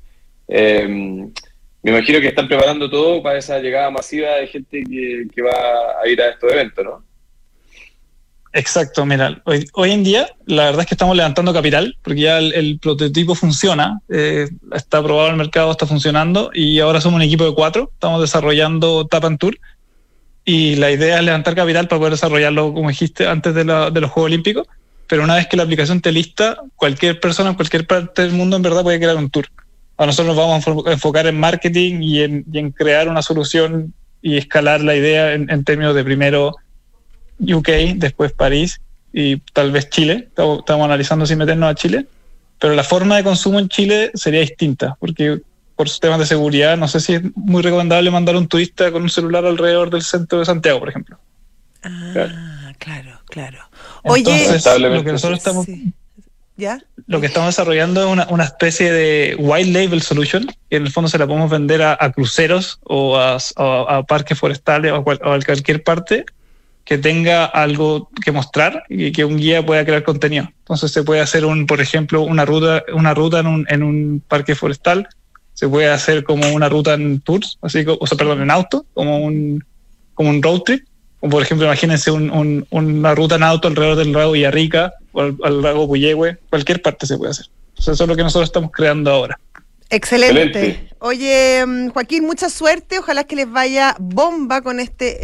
Eh, 0.47 0.88
me 0.88 1.91
imagino 1.91 2.19
que 2.19 2.29
están 2.29 2.47
preparando 2.47 2.89
todo 2.89 3.21
para 3.21 3.38
esa 3.38 3.60
llegada 3.60 3.91
masiva 3.91 4.38
de 4.38 4.47
gente 4.47 4.84
que, 4.84 5.41
va 5.43 6.01
a 6.03 6.07
ir 6.07 6.19
a 6.19 6.31
estos 6.31 6.51
eventos, 6.51 6.84
¿no? 6.84 7.03
Exacto, 8.53 9.05
mira, 9.05 9.41
hoy, 9.45 9.91
en 9.91 10.03
día 10.03 10.27
la 10.45 10.65
verdad 10.65 10.81
es 10.81 10.88
que 10.88 10.95
estamos 10.95 11.15
levantando 11.15 11.53
capital 11.53 11.95
porque 12.01 12.21
ya 12.21 12.39
el, 12.39 12.79
prototipo 12.79 13.34
funciona, 13.34 14.01
eh, 14.10 14.49
está 14.73 14.97
aprobado 14.97 15.29
el 15.29 15.38
mercado, 15.38 15.71
está 15.71 15.86
funcionando 15.86 16.49
y 16.53 16.79
ahora 16.79 16.99
somos 16.99 17.17
un 17.17 17.21
equipo 17.21 17.45
de 17.45 17.53
cuatro, 17.53 17.91
estamos 17.93 18.19
desarrollando 18.19 19.05
Tap 19.07 19.23
and 19.23 19.38
Tour 19.38 19.57
y 20.53 20.75
la 20.75 20.89
idea 20.91 21.17
es 21.19 21.23
levantar 21.23 21.55
capital 21.55 21.87
para 21.87 21.99
poder 21.99 22.13
desarrollarlo, 22.13 22.73
como 22.73 22.89
dijiste, 22.89 23.27
antes 23.27 23.53
de, 23.53 23.63
la- 23.65 23.89
de 23.91 24.01
los 24.01 24.09
Juegos 24.11 24.29
Olímpicos, 24.31 24.67
pero 25.07 25.23
una 25.23 25.35
vez 25.35 25.47
que 25.47 25.57
la 25.57 25.63
aplicación 25.63 25.97
esté 25.97 26.11
lista, 26.11 26.57
cualquier 26.75 27.19
persona 27.19 27.49
en 27.51 27.55
cualquier 27.55 27.85
parte 27.85 28.21
del 28.23 28.33
mundo 28.33 28.55
en 28.57 28.61
verdad 28.61 28.83
puede 28.83 28.99
crear 28.99 29.15
un 29.17 29.29
tour. 29.29 29.45
A 29.97 30.05
nosotros 30.05 30.27
nos 30.27 30.37
vamos 30.37 30.55
a 30.55 30.59
enfo- 30.71 30.87
a 30.87 30.93
enfocar 30.93 31.27
en 31.27 31.37
marketing 31.39 32.01
y 32.01 32.21
en, 32.21 32.45
y 32.51 32.59
en 32.59 32.71
crear 32.71 33.07
una 33.07 33.21
solución 33.21 33.93
y 34.21 34.37
escalar 34.37 34.81
la 34.81 34.95
idea 34.95 35.33
en, 35.33 35.49
en 35.49 35.63
términos 35.63 35.93
de 35.95 36.03
primero 36.03 36.55
UK, 37.39 37.69
después 37.95 38.31
París 38.33 38.79
y 39.13 39.37
tal 39.53 39.71
vez 39.71 39.89
Chile. 39.89 40.25
Estamos, 40.29 40.59
estamos 40.59 40.85
analizando 40.85 41.25
si 41.25 41.35
meternos 41.35 41.69
a 41.71 41.75
Chile, 41.75 42.05
pero 42.59 42.73
la 42.75 42.83
forma 42.83 43.17
de 43.17 43.23
consumo 43.23 43.59
en 43.59 43.67
Chile 43.69 44.11
sería 44.13 44.41
distinta, 44.41 44.95
porque 44.99 45.39
por 45.82 45.89
temas 46.00 46.20
de 46.20 46.26
seguridad 46.28 46.78
no 46.78 46.88
sé 46.88 47.00
si 47.00 47.13
es 47.15 47.22
muy 47.36 47.63
recomendable 47.63 48.12
mandar 48.12 48.36
un 48.36 48.48
turista 48.48 48.91
con 48.91 49.02
un 49.02 49.10
celular 49.10 49.46
alrededor 49.46 49.89
del 49.89 50.04
centro 50.04 50.38
de 50.39 50.46
Santiago, 50.46 50.80
por 50.80 50.89
ejemplo. 50.89 51.17
Claro. 51.82 52.34
Ah, 52.36 52.74
Claro, 52.78 53.20
claro. 53.28 53.58
Oye, 54.04 54.22
Entonces, 54.46 54.80
lo 54.80 55.04
que 55.04 55.12
nosotros 55.12 55.38
estamos 55.39 55.65
sí. 55.65 55.94
¿ya? 56.58 56.80
lo 57.08 57.20
que 57.20 57.28
estamos 57.28 57.50
desarrollando 57.50 58.02
es 58.02 58.08
una, 58.12 58.28
una 58.30 58.44
especie 58.44 58.91
de 58.91 59.36
white 59.39 59.72
label 59.72 60.02
solution, 60.02 60.46
que 60.70 60.78
en 60.78 60.84
el 60.86 60.91
fondo 60.91 61.08
se 61.08 61.17
la 61.20 61.26
podemos 61.28 61.50
vender 61.50 61.82
a, 61.84 61.98
a 62.00 62.12
cruceros 62.12 62.80
o 62.84 63.17
a, 63.17 63.38
a- 63.38 63.86
a 63.98 64.04
parques 64.04 64.38
forestales 64.38 64.91
o 64.91 64.96
a, 64.98 65.04
cual- 65.04 65.20
o 65.24 65.32
a 65.32 65.39
cualquier 65.41 65.84
parte 65.84 66.26
que 66.84 66.98
tenga 66.98 67.46
algo 67.46 68.10
que 68.26 68.32
mostrar 68.32 68.84
y 68.89 69.12
que 69.12 69.24
un 69.24 69.38
guía 69.38 69.63
pueda 69.63 69.86
crear 69.86 70.04
contenido. 70.04 70.50
Entonces 70.60 70.91
se 70.91 71.04
puede 71.04 71.22
hacer 71.22 71.46
un, 71.46 71.67
por 71.67 71.80
ejemplo, 71.82 72.24
una 72.24 72.46
ruta, 72.46 72.84
una 72.94 73.13
ruta 73.13 73.39
en 73.39 73.48
un, 73.48 73.65
en 73.70 73.84
un 73.84 74.24
parque 74.28 74.56
forestal, 74.56 75.08
se 75.62 75.69
puede 75.69 75.89
hacer 75.89 76.24
como 76.24 76.52
una 76.56 76.69
ruta 76.69 76.95
en 76.95 77.21
tours, 77.21 77.60
así 77.62 77.86
como, 77.86 78.00
o 78.02 78.08
sea, 78.08 78.17
perdón, 78.17 78.41
en 78.41 78.50
auto, 78.50 78.84
como 78.95 79.19
un, 79.19 79.63
como 80.15 80.32
un 80.32 80.41
road 80.41 80.62
trip. 80.62 80.86
Como 81.19 81.34
por 81.34 81.43
ejemplo, 81.43 81.67
imagínense 81.67 82.10
un- 82.10 82.32
un- 82.32 82.65
una 82.71 83.13
ruta 83.13 83.36
en 83.36 83.43
auto 83.43 83.67
alrededor 83.67 83.95
del 83.95 84.12
lago 84.12 84.32
Villarrica 84.32 84.91
o 85.12 85.21
al, 85.21 85.38
al 85.43 85.62
lago 85.62 85.88
Puyehue, 85.88 86.39
cualquier 86.50 86.82
parte 86.82 87.06
se 87.06 87.15
puede 87.15 87.30
hacer. 87.30 87.45
Eso 87.78 87.91
es 87.91 88.00
lo 88.00 88.15
que 88.15 88.24
nosotros 88.24 88.50
estamos 88.50 88.71
creando 88.71 89.12
ahora. 89.12 89.39
Excelente. 89.91 90.41
Excelente. 90.41 90.89
Oye, 90.97 91.63
mm, 91.63 91.89
Joaquín, 91.89 92.26
mucha 92.26 92.50
suerte. 92.50 92.97
Ojalá 92.97 93.24
que 93.26 93.36
les 93.36 93.52
vaya 93.52 93.95
bomba 94.00 94.63
con 94.63 94.80
este, 94.80 95.17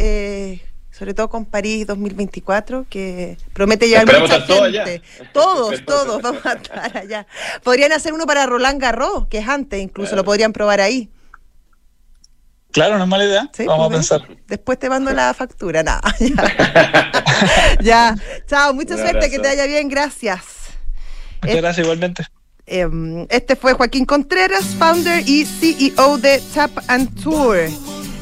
eh, 0.52 0.62
sobre 0.98 1.14
todo 1.14 1.28
con 1.28 1.44
París 1.44 1.86
2024, 1.86 2.86
que 2.90 3.36
promete 3.52 3.86
llevar 3.88 4.04
Esperamos 4.04 4.30
mucha 4.30 4.40
gente. 4.46 4.80
allá. 4.80 5.02
Todos, 5.32 5.84
todos 5.84 6.20
vamos 6.22 6.44
a 6.44 6.52
estar 6.54 6.96
allá. 6.96 7.26
Podrían 7.62 7.92
hacer 7.92 8.12
uno 8.12 8.26
para 8.26 8.46
Roland 8.46 8.80
Garros, 8.80 9.26
que 9.28 9.38
es 9.38 9.48
antes, 9.48 9.80
incluso 9.80 10.16
lo 10.16 10.24
podrían 10.24 10.52
probar 10.52 10.80
ahí. 10.80 11.08
Claro, 12.70 12.98
no 12.98 13.04
es 13.04 13.08
mala 13.08 13.24
idea. 13.24 13.48
Sí, 13.54 13.64
Vamos 13.64 13.86
a 13.86 13.88
pues, 13.88 14.08
pensar. 14.08 14.28
Después 14.46 14.78
te 14.78 14.90
mando 14.90 15.10
la 15.12 15.32
factura, 15.34 15.82
nada. 15.82 16.02
ya. 16.20 17.74
ya. 17.80 18.14
Chao, 18.46 18.74
mucha 18.74 18.94
Un 18.94 19.00
suerte, 19.00 19.30
que 19.30 19.38
te 19.38 19.48
vaya 19.48 19.66
bien, 19.66 19.88
gracias. 19.88 20.42
Muchas 21.42 21.56
Eh, 21.56 21.60
gracias 21.60 21.84
igualmente. 21.84 22.24
Em, 22.66 23.26
Este 23.30 23.56
fue 23.56 23.72
Joaquín 23.72 24.04
Contreras, 24.04 24.64
founder 24.78 25.26
y 25.26 25.46
CEO 25.46 26.18
de 26.18 26.42
Tap 26.54 26.72
and 26.88 27.22
Tour. 27.22 27.70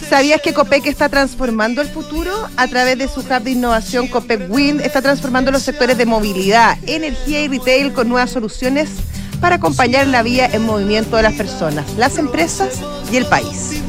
¿Sabías 0.08 0.40
que 0.40 0.54
Copec 0.54 0.86
está 0.86 1.08
transformando 1.08 1.82
el 1.82 1.88
futuro? 1.88 2.30
A 2.56 2.68
través 2.68 2.96
de 2.96 3.08
su 3.08 3.20
hub 3.20 3.42
de 3.42 3.50
innovación, 3.50 4.06
Copec 4.06 4.48
Wind 4.48 4.80
está 4.80 5.02
transformando 5.02 5.50
los 5.50 5.62
sectores 5.62 5.98
de 5.98 6.06
movilidad, 6.06 6.78
energía 6.86 7.40
y 7.40 7.48
retail 7.48 7.92
con 7.92 8.08
nuevas 8.08 8.30
soluciones 8.30 8.88
para 9.40 9.56
acompañar 9.56 10.06
la 10.06 10.22
vía 10.22 10.46
en 10.46 10.62
movimiento 10.62 11.16
de 11.16 11.24
las 11.24 11.34
personas, 11.34 11.92
las 11.96 12.18
empresas 12.18 12.80
y 13.10 13.16
el 13.16 13.26
país. 13.26 13.82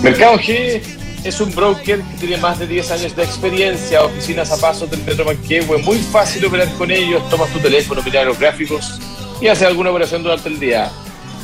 Mercado 0.00 0.38
G 0.38 0.80
es 1.24 1.40
un 1.40 1.52
broker 1.56 2.00
que 2.02 2.16
tiene 2.18 2.36
más 2.36 2.60
de 2.60 2.68
10 2.68 2.90
años 2.92 3.16
de 3.16 3.24
experiencia, 3.24 4.04
oficinas 4.04 4.52
a 4.52 4.58
pasos 4.58 4.88
del 4.92 5.02
Metro 5.02 5.24
Manquehue, 5.24 5.78
muy 5.78 5.98
fácil 5.98 6.46
operar 6.46 6.72
con 6.74 6.88
ellos, 6.88 7.28
tomas 7.30 7.52
tu 7.52 7.58
teléfono, 7.58 8.00
miras 8.02 8.26
los 8.26 8.38
gráficos 8.38 9.00
y 9.40 9.48
haces 9.48 9.66
alguna 9.66 9.90
operación 9.90 10.22
durante 10.22 10.48
el 10.48 10.60
día. 10.60 10.88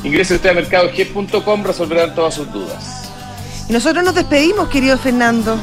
Ingrese 0.04 0.36
usted 0.36 0.50
a 0.50 0.54
mercadog.com, 0.54 1.64
resolverán 1.64 2.14
todas 2.14 2.34
sus 2.34 2.50
dudas. 2.52 3.05
Y 3.68 3.72
nosotros 3.72 4.04
nos 4.04 4.14
despedimos, 4.14 4.68
querido 4.68 4.96
Fernando. 4.98 5.58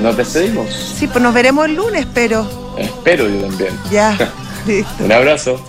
Nos 0.00 0.16
despedimos. 0.16 0.72
Sí, 0.98 1.06
pues 1.06 1.22
nos 1.22 1.34
veremos 1.34 1.66
el 1.66 1.74
lunes, 1.74 2.06
pero 2.14 2.46
Espero 2.76 3.28
yo 3.28 3.40
también. 3.46 3.78
ya. 3.90 4.16
Listo. 4.66 5.04
Un 5.04 5.12
abrazo. 5.12 5.60